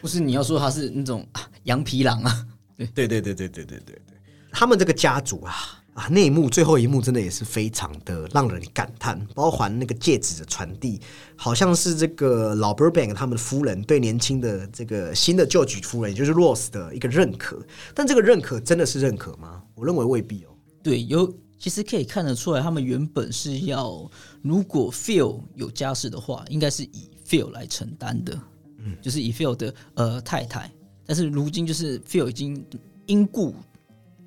[0.00, 2.46] 不是你要说他是那种啊羊皮狼啊，
[2.76, 2.86] 对。
[2.94, 4.02] 对对对对对对对，
[4.50, 5.54] 他们这个家族啊
[5.94, 10.98] 啊，那一幕最后一幕真的也是非常的让人感叹，包含那个戒指的传递，
[11.36, 17.60] 好像是这个老 Burbank 他们的夫人对年轻的这个新的旧举夫人，也就是 Rose 的一个认可，
[17.94, 19.62] 但这个认可真的是认可吗？
[19.74, 20.48] 我认为未必哦。
[20.82, 24.10] 对，有其实可以看得出来，他们原本是要，
[24.40, 28.36] 如果 Phil 有家室的话，应该是以 Phil 来承担的，
[28.78, 30.72] 嗯，就是以 Phil 的呃太太，
[31.06, 32.64] 但是如今就是 Phil 已经
[33.06, 33.54] 因故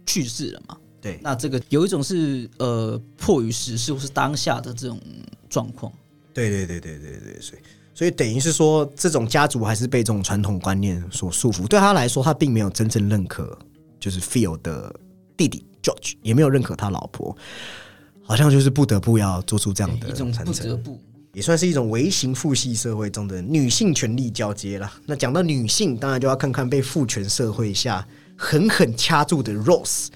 [0.05, 4.99] 去世了嘛，对，那这个有一种是呃迫于时事或是当下的这种
[5.49, 5.91] 状况，
[6.33, 7.61] 对对对对对对，所以
[7.93, 11.65] 所以等于是说，这种家族还是被这种传统观念所束缚。
[11.67, 13.57] 对他来说，他并没有真正认可，
[13.99, 14.93] 就是 Phil 的
[15.37, 17.35] 弟弟 George，也没有认可他老婆，
[18.21, 20.75] 好像就是不得不要做出这样的一种不得。
[20.77, 20.99] 不。
[21.35, 24.89] 也算是一种微型父系社会中的女性权力交接啦。
[25.05, 28.07] 那讲到女性，当然就要看看被父权社会下
[28.37, 30.07] 狠狠掐住的 Rose。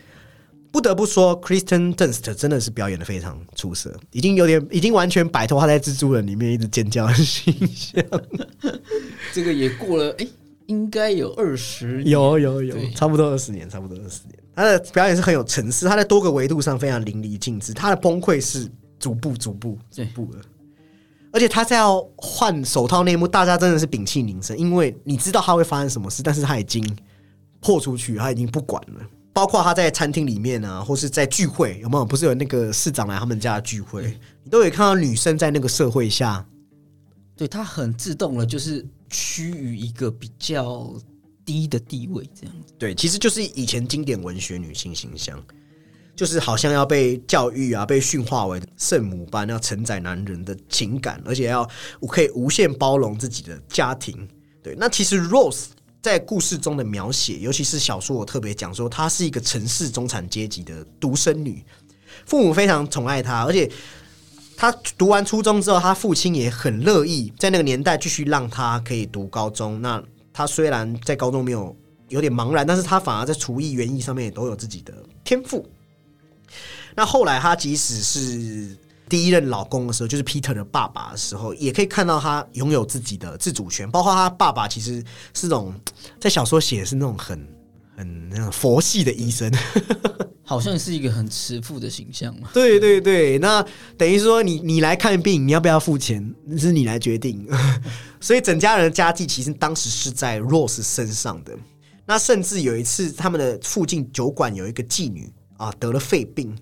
[0.71, 8.01] 不得不说，Kristen Dunst 真的是表演的非常出色，已经有点，已经完全摆脱她在蜘蛛人里面一直尖叫的形象。
[9.33, 10.27] 这个也过了，哎、
[10.67, 14.39] 应该有二十有有有，差不多二十年，差不多二十年。
[14.55, 20.39] 她的表演是很有层次，她在多个维度上非常淋漓尽致，她的崩溃是逐步、逐步、逐步的。
[21.31, 26.83] 而且他在要换手套那一幕，大家真的是屏气凝神，因为你知道他会发生什么事，但是他已经
[27.59, 29.05] 破出去，他已经不管了。
[29.31, 32.03] 包括他在餐厅里面啊，或是在聚会，有没有？
[32.03, 36.45] 不是有那个市长来他们家的聚会，你都有看到女生在那个社会下，
[37.37, 40.93] 对他很自动了，就是趋于一个比较
[41.45, 42.73] 低的地位，这样子。
[42.77, 45.41] 对，其实就是以前经典文学女性形象，
[46.19, 51.65] 就是好像要被教育啊，被驯化为圣母般，要承载男人的情感，而且要
[52.01, 54.27] 我可以无限包容自己的家庭。
[54.61, 55.67] 对，那其实 Rose
[56.01, 61.63] 在故事中的描写，尤其是小说，我特别讲说，她是一个城市中产阶级的独生女，
[62.25, 63.71] 父母非常宠爱她，而且。
[64.61, 69.81] 他读完初中之后，他父亲也很乐意在那个年代继续让他可以读高中。
[69.81, 70.03] 那
[70.33, 71.73] 他虽然在高中没有
[72.09, 74.93] 有点茫然，但是他反而在厨艺、园艺上面也都有自己的
[75.23, 75.65] 天赋。
[76.95, 78.77] 那后来他即使是
[79.07, 83.89] 第一任老公的时候，就是 Peter 的爸爸的时候，也可以看到他拥有自己的自主权。
[83.89, 85.73] 包括他爸爸其实是种
[86.19, 87.47] 在小说写的是那种很
[87.95, 89.51] 很那种佛系的医生。
[90.43, 92.49] 好像是一个很慈父的形象嘛？
[92.51, 93.63] 对对对，那
[93.95, 97.47] 等于说你你来看病，你要不要付钱，是你来决定。
[98.19, 101.55] 所以整家人的家计其实当时是在 Rose 身上的。
[102.03, 106.57] 那甚至有一次，他们的附近酒馆有一个妓女啊得了肺病，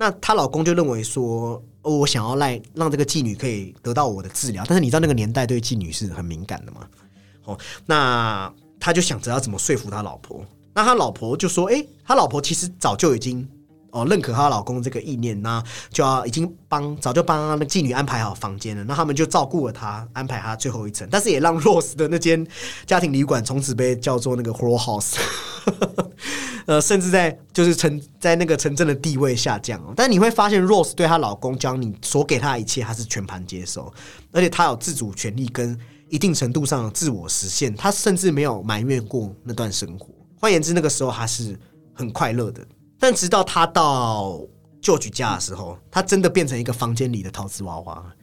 [0.00, 4.64] 那她老公就认为说，哦我想要赖让这个妓女可以得到我的治疗。
[4.66, 6.88] 但是你知道那个年代对妓女是很敏感的嘛？
[7.44, 10.42] 哦，那他就想着要怎么说服他老婆。
[10.72, 13.46] 那他老婆就说：“哎，他老婆其实早就已经
[13.90, 18.84] 哦认可她老公这个意念，那就要已经帮早就帮那妓女安排好房间了。
[18.84, 22.46] 那他们就照顾了她，安排她最后一层，但是也让 Rose 的那间
[22.86, 25.16] 家庭旅馆从此被叫做那个 Horror House。
[26.66, 29.82] 呃，甚至在就是城在那个城镇的地位下降。
[29.96, 33.92] 但你会发现，Rose 对她老公将你所给她一切，她是全盘接受，
[34.30, 35.76] 而且她有自主权利跟
[36.08, 37.74] 一定程度上的自我实现。
[37.74, 41.58] 她甚至没有埋怨过那段生活。”换言之，那个时候他是
[41.92, 42.64] 很快乐的。
[43.00, 44.40] 但直到他到
[44.80, 48.14] 旧局家的时候，他真的变成一个房间里的陶瓷娃娃。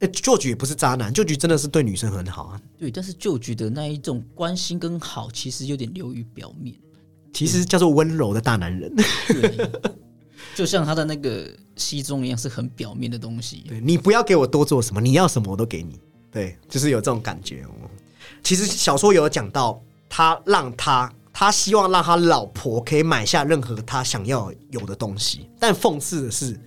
[0.00, 2.60] 哎，旧局也不是渣男，旧局真的是对女生很好啊。
[2.78, 6.74] 对，但是旧局的那一种关心跟好，其实有点流于表面。
[7.32, 8.92] 其实叫做温柔的大男人，
[10.54, 11.46] 就像他的那个
[11.76, 13.64] 西装一样，是很表面的东西。
[13.68, 16.00] 对你不要给我多做什么，你要什么我都给你。
[16.30, 17.64] 对，就是有这种感觉。
[18.42, 21.12] 其实小说有讲到，他让他。
[21.36, 26.58] 他希望让他老婆可以买下任何他想要有的东西，但讽刺的是，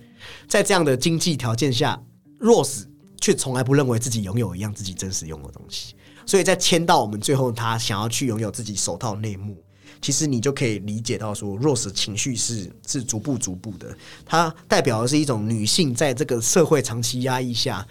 [0.46, 1.98] 在这样的经济条件下
[2.38, 2.84] ，Rose
[3.18, 5.94] 却从来不认为自己拥有一样自己真实拥有的东西。
[6.26, 9.56] 所以在签到我们最后，他想要去拥有自己手套内幕，
[10.02, 13.96] 其实你就可以理解到说，Rose 情绪是 是逐步逐步的，
[14.26, 17.86] 它代表的是一种女性在这个社会长期压抑下，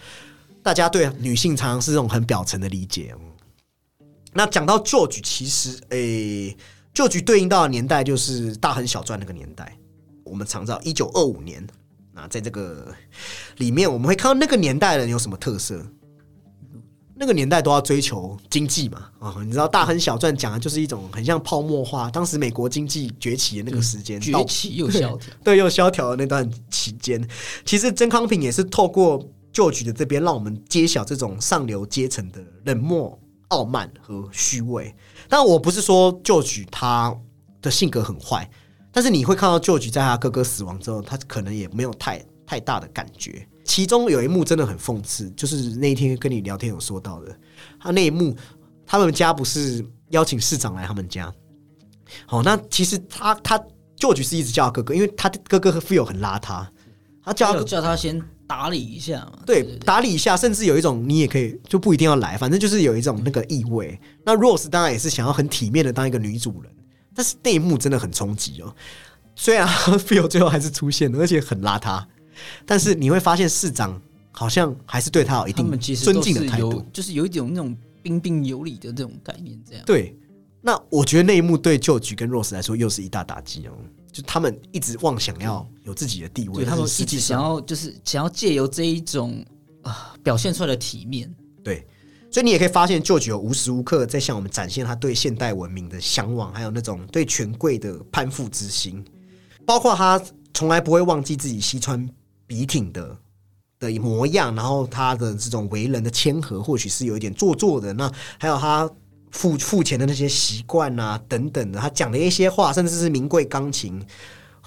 [0.62, 3.16] 大家对女性常常是这种很表层的理解。
[4.34, 6.56] 那讲到旧局，其实诶，
[6.94, 9.78] 旧局对应到的年代就是大亨小传那个年代。
[10.24, 11.66] 我们常知道一九二五年，
[12.14, 12.94] 那在这个
[13.58, 15.86] 里面，我们会看到那个年代人有什么特色？
[17.20, 27.28] 那个年代都要追求经济嘛，啊，你知道大亨小传讲的就是一种很像泡沫化，当时美国经济崛起的那个时间，崛起又萧条， 对，又萧条的那段期间，
[27.66, 29.20] 其实曾康平也是透过
[29.52, 33.18] 旧局的这边，让我们揭晓这种上流阶层的冷漠。
[33.50, 34.94] 傲慢和虚伪，
[35.30, 37.16] 但我不是说旧局他
[37.62, 38.50] 的性格很坏，
[38.92, 43.48] 但是你会看到旧局在他哥哥死亡之后，他可能也没有太太大的感觉。
[43.64, 47.38] 其中有一幕真的很讽刺，就是那一天跟你聊天有说到的，
[47.80, 48.36] 他那一幕，
[48.86, 51.34] 他们家不是邀请市长来他们家，
[52.26, 53.62] 好，那其实他他
[53.96, 56.66] 旧局是一直叫他哥哥，因为他哥哥和 feel 很邋遢，
[57.24, 58.22] 他叫他叫他先。
[58.48, 64.00] 打理一下嘛，对，打理一下，甚至有一种你也可以就不一定要来，反正就是有一种那个意味。
[64.24, 66.72] 那 Rose 当然也是想要很体面的当一个女主人，
[67.14, 68.74] 但是那一幕真的很冲击哦。
[69.36, 69.68] 虽然
[70.00, 72.04] Phil 最后还是出现了，而且很邋遢，
[72.66, 79.60] 但是你会发现市长好像还是对他有一定尊敬的态度，就是有一种那种彬彬有礼的这种概念。
[79.68, 80.16] 这样对，
[80.62, 83.74] 那我觉得那一幕对旧局跟 Rose 来说又是一大打击哦。
[84.18, 89.46] 就他们一直妄想要有自己的地位，他们一直想要就是想要借由这一种
[89.84, 91.32] 啊表现出来的体面，
[91.64, 91.86] 对，
[92.32, 99.06] 所以你也可以发现，舅舅无时无刻在向我们展现他对现代文明的向往，还有那种对权贵的攀附之心，
[99.64, 100.20] 包括他
[100.52, 102.10] 从来不会忘记自己西川
[102.48, 103.16] 笔挺的
[103.78, 108.90] 的模样，然后他的这种为人的谦和，或许是有一点做作的，那还有他。
[109.32, 114.02] 付付钱的那些习惯啊，等等的，他讲的一些话，甚至是名贵钢琴，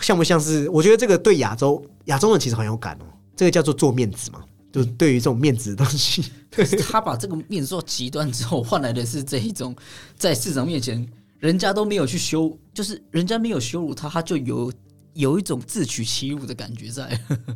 [0.00, 0.68] 像不像是？
[0.70, 3.04] 我觉得这个对亚洲亚洲人其实很有感哦。
[3.36, 4.40] 这个叫做做面子嘛，
[4.70, 6.22] 就对于这种面子的东西，
[6.86, 9.74] 他把这个面子做极端之后，换来的是这一种
[10.16, 11.08] 在市长面前，
[11.38, 14.70] 人家都没有去羞，就是人家没有羞辱他，他就有
[15.14, 17.08] 有一种自取其辱的感觉在。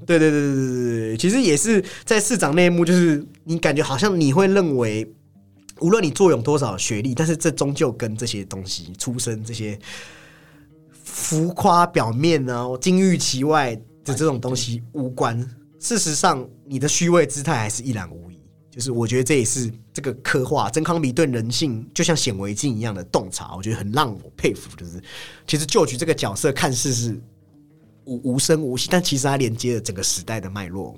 [0.06, 5.06] 对对对对对对，其实也是在市长那一幕，就是你感觉好像你会认为。
[5.80, 9.78] 无论你坐拥多少学历，但是这终究跟这些东西、出身这些
[10.92, 15.38] 浮夸表面呢、金玉其外的这种东西无关。
[15.80, 18.34] 事实上，你的虚伪姿态还是一览无遗。
[18.70, 24.74] 就是我觉得这也是这个刻画真康比对人性就像显微镜一样的洞察，我觉得很让我佩服。
[24.76, 25.00] 就是
[25.46, 27.16] 其实旧局这个角色看似是
[28.04, 30.96] 无无声无息，但其实它连接了整个时代的脉络，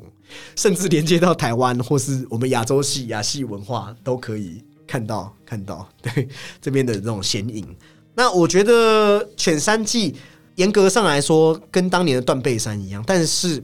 [0.54, 6.28] 甚至连接到台湾或是我们亚洲系亚系文化都可以看到看到对
[6.60, 7.66] 这边的这种显影。
[8.14, 10.12] 那我觉得《犬山记》
[10.56, 13.62] 严格上来说跟当年的《断背山》一样，但是。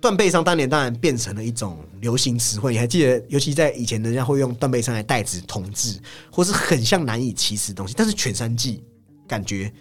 [0.00, 3.24] 断背山当年当然变成了一种流行词汇，你还记得？
[3.30, 5.98] 尤其在以前，人家会用断背山来代指同志，
[6.30, 7.94] 或是很像难以启齿的东西。
[7.96, 8.84] 但是犬山记
[9.26, 9.72] 感觉，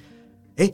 [0.55, 0.71] 哎，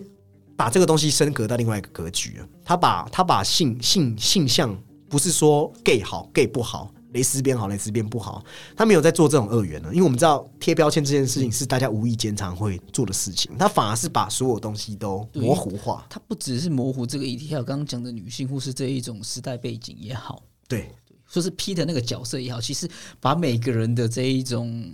[0.56, 2.48] 把这个东西升格到另外一个格局了。
[2.64, 4.80] 他把他把性性性向，
[5.10, 6.94] 不是说 gay 好 gay 不好。
[7.12, 8.46] 蕾丝边好，蕾丝边不好，
[8.76, 16.06] 他没有在做这种二元呢，因为我们知道贴标签这件事情是大家无意间常会做的事情，他反而是把所有东西都模糊化。
[16.08, 20.92] 他不只是模糊这个议题，还有刚刚讲的女性或是这一种时代背景也好，对，
[21.26, 22.88] 说是 Peter 那个角色也好，其实
[23.20, 24.94] 把每个人的这一种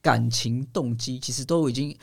[0.00, 1.96] 感情动机，其实都已经，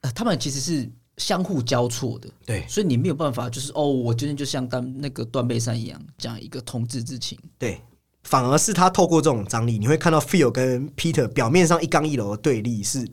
[0.00, 7.80] 呃，他们其实是相互交错的，对，所以你没有办法，就是哦，我今天就像当那个断背山一样，讲一个同志之情，对。
[8.24, 13.08] 反而是他透过这种张力，你会看到 Phil 跟 Peter 表面上一刚一柔的对立，是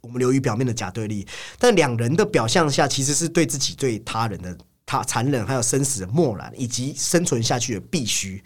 [0.00, 1.26] 我们流于表面的假对立。
[1.58, 8.42] 但两人的表象下，其实是对自己、对他人的他残忍，还有生死的漠然，以及生存下去的必须。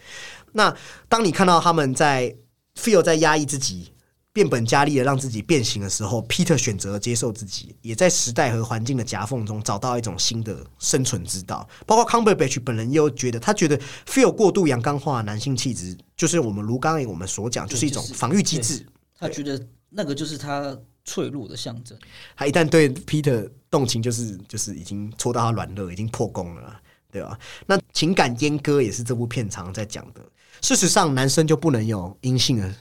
[0.51, 0.75] 那
[1.07, 2.35] 当你看到他们在
[2.75, 3.93] Phil 在压抑自己。
[4.31, 11.67] 变本加厉的让自己变形的时候，Peter 选择接受自己，也在时代和环境的夹缝中找到一种新的生存之道。
[11.87, 18.85] 包括 Cumberbatch 本人又觉得，他觉得 Feel 过度阳刚化男性气质，就是我们如刚才我们所讲，就是一种防御机制。
[19.17, 19.59] 他觉得
[19.89, 21.97] 那个就是他脆弱的象征。
[22.37, 26.79] 他一旦对 Peter 动情，就是就是已经戳到他软肋，已经破功了，
[27.11, 27.37] 对吧？
[27.65, 30.21] 那情感阉割也是这部片常在讲的。
[30.61, 32.71] 事实上，男生就不能有阴性的。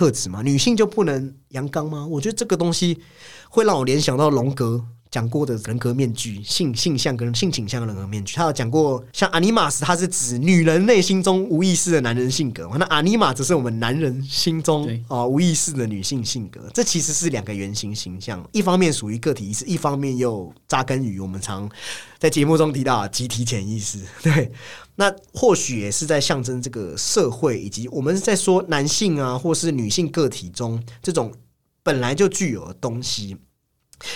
[0.00, 2.06] 特质嘛，女性就不能阳刚吗？
[2.06, 3.02] 我觉得这个东西
[3.50, 8.36] 会让我联想到龙格讲过的人格面具，性性向跟性倾向的人格面具。
[8.36, 12.76] 他有讲过，像阿尼玛斯，他是指女人内心中无意识的男人性格嘛？
[12.78, 16.60] 那阿尼玛则是我们男人心中啊无意识的女性性格。
[16.72, 21.68] 这其实是两个原型形象，一方面属于个体意识，一方面又扎根于我们常
[22.18, 23.98] 在节目中提到集体潜意识。
[24.22, 24.52] 对。
[24.96, 31.32] 那或许也是在象征这个社会，以及我们在说男性啊，或是女性个体中这种
[31.82, 33.36] 本来就具有的东西。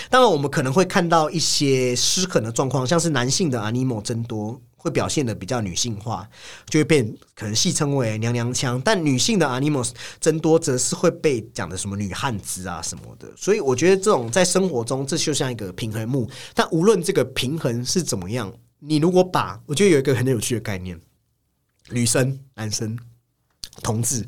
[0.09, 6.27] 当然，我们可能会看到一些失衡的状况，像是男性的 animal 增多，会表现的比较女性化，
[6.67, 7.03] 就会被
[7.35, 13.31] 可能戏称为娘娘腔；但女性的 animals 增多，则是会被讲的什么女汉子啊什么的。
[13.35, 16.29] 所以，我觉得这种在生活中，这就像一个平衡木。
[16.53, 18.53] 但无论这个平衡是怎么样。
[18.87, 20.99] 你如果把我觉得有一个很有趣的概念，
[21.89, 22.95] 女生、男生、
[23.81, 24.23] 同志，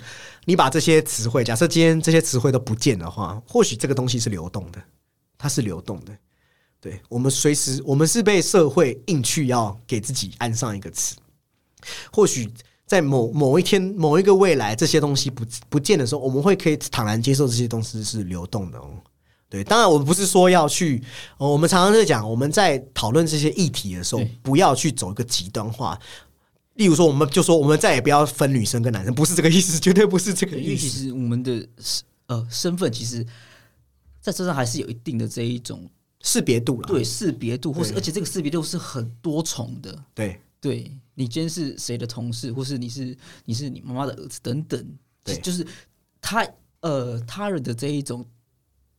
[0.46, 4.82] 你把这些词汇，假设今天这些词汇都不见的话，或许这个东西是流动的，
[5.38, 6.12] 它是流动的。
[6.80, 11.16] 对我们随时，我们是被社会硬去要给自己安上一个词。
[12.12, 12.50] 或许
[12.86, 18.90] 在某某一天、某一个未来，这些东西不不见的时候，我们会可以坦然接受这些东西是流动的哦。
[19.50, 21.02] 对，当然我们不是说要去，
[21.38, 25.98] 我们常常在讲，我们在讨论这些议题的时候，不要去走一个极端化。
[26.76, 30.64] 例如说，我们就说，我们再也不要分女生跟男生，不是这个意思，绝对不是这个意思。
[30.64, 31.68] 因为其实我们的
[32.28, 33.26] 呃身份，其实
[34.32, 35.90] 在车上还是有一定的这一种
[36.22, 36.88] 识别度了。
[36.88, 40.04] 对，识别度，或是而且这个识别度是很多重的。
[40.14, 44.86] 对，对你今天是谁的同事，或是你是你是你妈妈的儿子等等，
[45.24, 45.66] 对，就是
[46.22, 46.48] 他
[46.82, 48.26] 呃他人的这一种。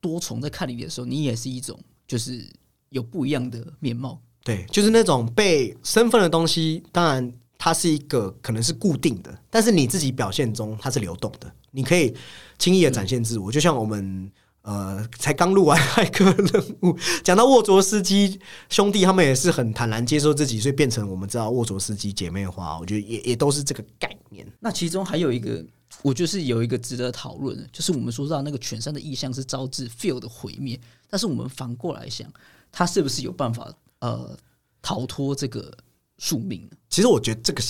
[0.01, 1.77] 多重在看你的时候，你也是一种，
[2.07, 2.49] 就是
[2.91, 4.23] 有不一样的面貌。
[4.45, 12.15] 对，就是那种被身份的东西，当然它是一个可能是固定的，但是你自己表现中它是流动的，你可以
[12.61, 13.51] 轻易的展现自我。
[13.51, 14.31] 就像我们
[14.63, 16.93] 呃，才刚录完《一个任务》，
[17.25, 18.39] 讲到沃卓斯基
[18.69, 22.79] 兄弟，他们也是很坦然接受自己，所以变成我们知道沃卓斯基姐妹花。
[22.79, 24.47] 我觉得也也都是这个概念。
[24.61, 25.65] 那其中还有一个。
[26.03, 30.79] 我就是有一个值得讨论的，就是我们说到那个全山的意象是招致 feel 的毁灭，
[31.11, 32.31] 但是我们反过来想，
[32.71, 34.39] 他是不是有办法呃
[34.81, 35.77] 逃脱这个
[36.19, 36.77] 宿命呢？
[36.89, 37.61] 其实我觉得这个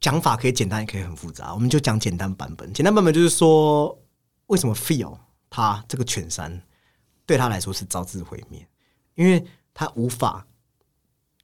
[0.00, 1.54] 讲法可以简单，也可以很复杂。
[1.54, 2.70] 我们就讲简单版本。
[2.74, 3.96] 简单版本就是说，
[4.48, 5.16] 为什么 feel
[5.56, 6.60] 他这个犬山
[7.24, 8.68] 对他来说是招致毁灭？
[9.14, 9.42] 因为
[9.72, 10.46] 他无法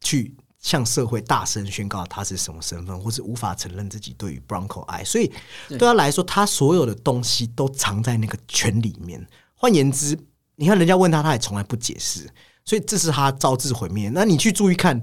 [0.03, 5.33] 去向社会大声宣告他是什么身份，或是无法承认自己对于 Bronco 爱，所以
[5.71, 9.27] 对他来说，他所有的东西都藏在那个圈里面。
[9.55, 10.19] 换言之，
[10.57, 12.29] 你看人家问他，他也从来不解释，
[12.67, 14.11] 所以这是他招致毁灭。
[14.11, 15.01] 那你去注意看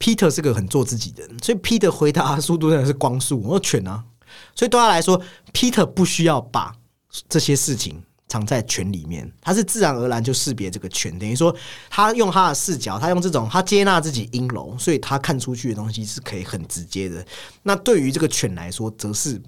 [0.00, 4.04] ，Peter 是个很做自己的人，所以 Peter 回答速度真的是光速，我犬啊！
[4.56, 5.22] 所以对他来说
[5.52, 6.74] ，Peter 不需要把
[7.28, 8.02] 这些事情。
[8.30, 11.52] 藏在犬里面，他是自然而然就识别这个犬，等于说
[11.90, 17.26] 他用他的视角，他用这种他接纳自己阴柔，所以他看出去的东西是可以很直接的。
[17.64, 19.42] 那对于这个犬来说，则是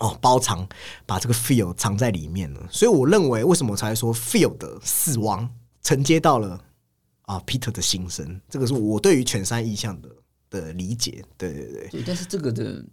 [0.00, 0.68] 哦包藏
[1.06, 2.66] 把这个 feel 藏在里面了。
[2.68, 5.48] 所以我认为，为什么才说 feel 的死亡
[5.84, 6.60] 承接到了
[7.22, 10.08] 啊 Peter 的心声，这个是我对于犬山意象的
[10.50, 11.24] 的理解。
[11.38, 12.84] 对对对，对，但是这个的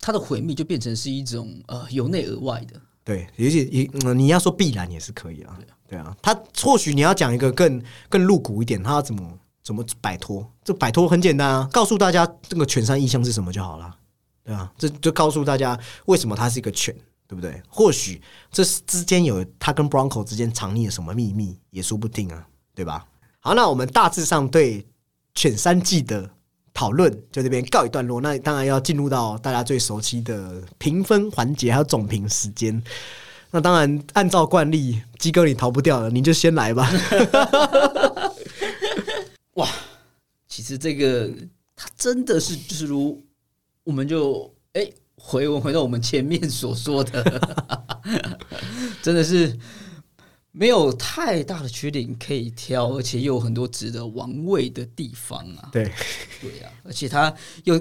[0.00, 2.80] 它的毁灭就变成是一种呃由内而外的。
[3.06, 5.56] 对，也许也你要说必然也是可以啊，
[5.88, 10.44] 对啊，他或许你要讲一个更更露骨一点，他要怎么怎么摆脱？
[10.64, 13.96] 这摆脱很简单啊，告诉大家这个犬山意象是什么就好了，
[14.42, 16.92] 对啊，这就告诉大家为什么它是一个犬，
[17.28, 17.62] 对不对？
[17.68, 22.44] 或许这之间有他跟 Bronco 之间藏匿了什么秘密，也说不定啊，
[22.74, 23.06] 对吧？
[23.38, 24.84] 好，那我们大致上对
[25.32, 26.28] 犬山记的。
[26.76, 32.82] 讨论就这边告一段落，那当然要进入到大家最熟悉的评分环节，还有总评时间。
[33.50, 36.86] 那当然按照惯例，鸡哥你逃不掉了，你就先来吧。
[39.56, 39.66] 哇，
[40.46, 41.30] 其实这个
[41.74, 43.24] 他真的是就是如
[43.82, 47.40] 我们就哎回文回到我们前面所说的，
[49.00, 49.58] 真的是。
[50.58, 55.68] 没有太大的缺点可以挑，而且又有很多值得玩味的地方啊！
[55.70, 55.84] 对，
[56.40, 57.30] 对啊，而且他
[57.64, 57.74] 又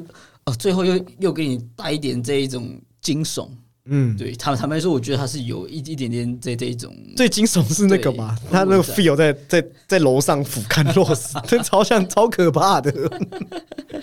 [0.43, 3.47] 哦，最后又又给你带一点这一种惊悚，
[3.85, 8.37] 嗯，对他坦白说，我觉得他是有一一点点这这一种最惊悚是那个吧？
[8.51, 12.91] 他那个 feel 在在在楼上俯瞰洛斯，真 超像超可怕的。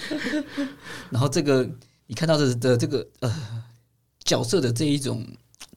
[1.11, 1.69] 然后这个
[2.07, 3.63] 你看到的的这个呃
[4.25, 5.23] 角色的这一种。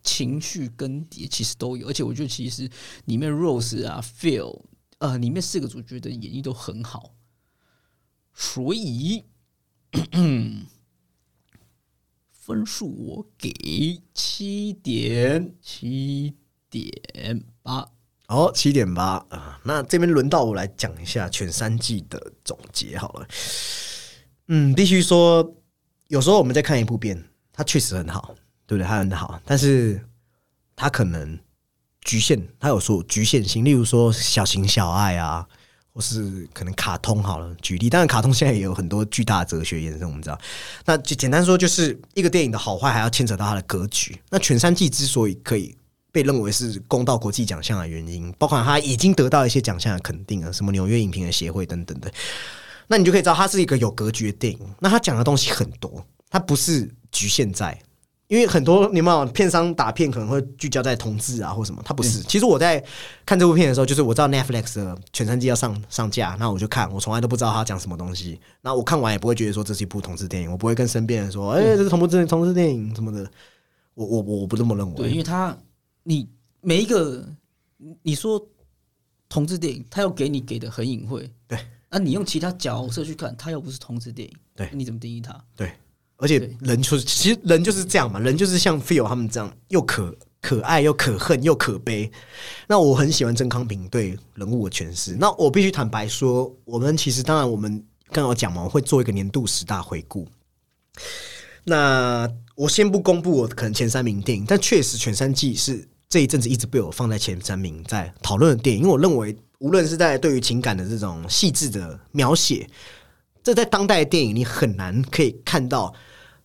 [0.06, 2.70] 情绪更迭其实都有，而且我觉得其实
[3.06, 4.62] 里面 Rose 啊，Phil
[4.99, 7.16] 呃，里面四个主角的演绎都很好，
[8.34, 9.26] 所以
[12.32, 16.36] 分数我给七点七
[16.70, 17.89] 点八。
[18.28, 23.28] 哦，七点八啊，那这边轮到我来讲一下全三季的总结好了。
[24.47, 25.56] 嗯，必须说，
[26.08, 28.36] 有时候我们在看一部片，它确实很好。
[28.68, 28.88] 对不对？
[28.88, 30.03] 他很好，但是
[30.76, 31.38] 他可能
[32.01, 33.63] 局限，他有说局限性。
[33.63, 35.47] 例如说小情小爱啊，
[35.93, 37.55] 或是可能卡通好了。
[37.61, 40.39] 举例，当然卡通现在也有很多巨大的哲学延伸，我们知道。
[40.86, 44.20] 那就简单说，就是一个电影的好坏，还要牵扯到它的格局。
[44.30, 45.76] 那《全三季》之所以可以
[46.11, 52.11] 被认为是公道国际奖项的原因，包括它已经得到一些奖项的肯定啊，什么纽约影评人协会等等的。
[52.88, 54.59] 那你就可以知道，它是一个有格局的电影。
[54.80, 57.78] 那它讲的东西很多，它不是局限在。
[58.28, 62.21] 因为很多你们片商打片可能会聚焦在同志啊或什么，他不是。
[62.23, 62.84] 其实我在
[63.26, 68.39] 看这部片的时候，就是我知道 Netflix 的全三季要上上架，那我就看，我从来都不知道他讲什么东西。
[68.61, 73.30] 那我看完也不会觉得说这是一部同志电影，我不会跟身边人说，哎，这是同志同志电影什么的。
[73.93, 74.95] 我我我不这么认为。
[74.95, 75.55] 对，因为他
[76.03, 76.28] 你
[76.61, 77.23] 每一个
[78.01, 78.43] 你说
[79.30, 81.32] 同志电影，他要给你给的很隐晦。
[81.47, 81.57] 对。
[81.89, 84.36] 那你用其他角色去看，他又不是同志电影。
[84.55, 84.69] 对。
[84.73, 85.39] 你怎么定义他？
[85.55, 85.71] 对。
[86.18, 92.09] 而且人就是，其实人就是这样嘛，人就是像 Phil 他们这样，又可可爱又可恨又可悲。
[92.68, 95.18] 那我很喜欢曾康平对人物的诠释。
[95.20, 100.28] 那我必须坦白说，我们其实当然我们刚刚讲嘛，我会做一个年度十大回顾。
[101.66, 112.66] 那我先不公布我可能前三名电影，但确实《全三季》是这一阵子一直被我放在前三名在讨论的电影，因为我认为无论是在对于情感的这种细致的描写。
[113.46, 115.93] 这在当代的电影，你很难可以看到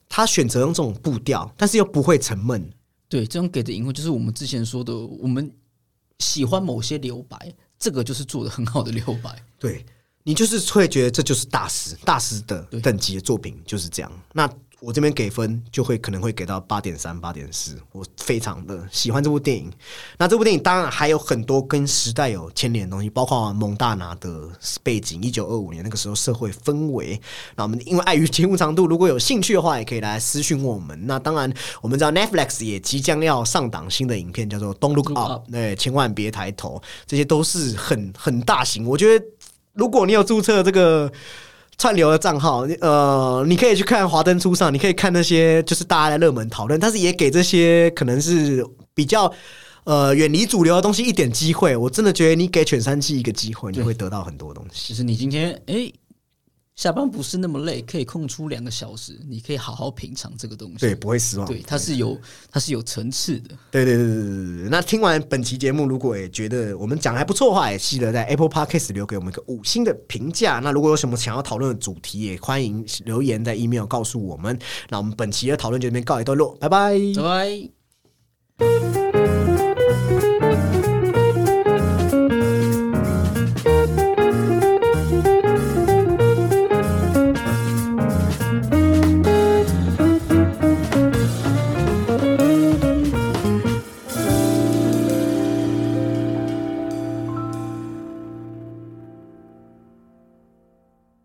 [0.07, 2.70] 他选择用这种步调，但是又不会沉闷。
[3.09, 5.51] 对，这种给的隐晦就是我们之前说的，我们
[6.18, 9.42] 喜欢某些留白，这个就是做的很好的留白。
[9.59, 9.84] 对
[10.22, 14.12] 你就是会觉得这就是大师，大师的等级的作品就是这样。
[14.32, 14.48] 那。
[14.80, 19.70] 我这边给分就会可能会给到八点三、八点四，我非常的喜欢这部电影。
[20.16, 24.48] 那这部电影当然还有很多跟时代有牵连的东西，包括蒙大拿的
[24.82, 27.20] 背景，一九二五年那个时候社会氛围。
[27.56, 30.98] 那我们因为碍于节目长度，如果有兴趣的话，也可以来私讯我们。
[31.06, 31.52] 那当然，
[31.82, 36.80] 我们知道 Netflix 也即将要上档新的影片，叫做《Don't Look Up》，对，千万别抬头。
[37.06, 38.86] 这些都是很很大型。
[38.86, 39.26] 我觉得，
[39.74, 41.12] 如果你有注册这个。
[41.80, 48.62] 串流的账号，呃，你可以去看《华灯初上》，你可以看那些就是大家的热门讨论，但是也给这些可能是
[48.92, 49.32] 比较
[49.84, 51.74] 呃远离主流的东西一点机会。
[51.74, 54.88] 我真的觉得你给犬山记一个机会，你会得到很多东西。
[54.88, 55.90] 其实你今天哎
[56.80, 60.78] 下班不是那么累，可以空出两个小时，你可以好好品尝这个东西。
[60.78, 61.46] 对，不会失望。
[61.46, 62.18] 对，它是有
[62.50, 63.50] 它是有层次的。
[63.70, 64.68] 对对对对对对。
[64.70, 70.58] 那听完本期节目，如果也觉得我们讲还不错的话，也记得在 Apple Podcast 留给我们一个五星的评价。
[70.60, 74.58] 那如果有什么想要讨论的主题，也欢迎留言在 email 告诉我们。
[74.88, 77.70] 那我们本期的讨论就这边告一段落，拜拜，拜
[78.56, 79.39] 拜。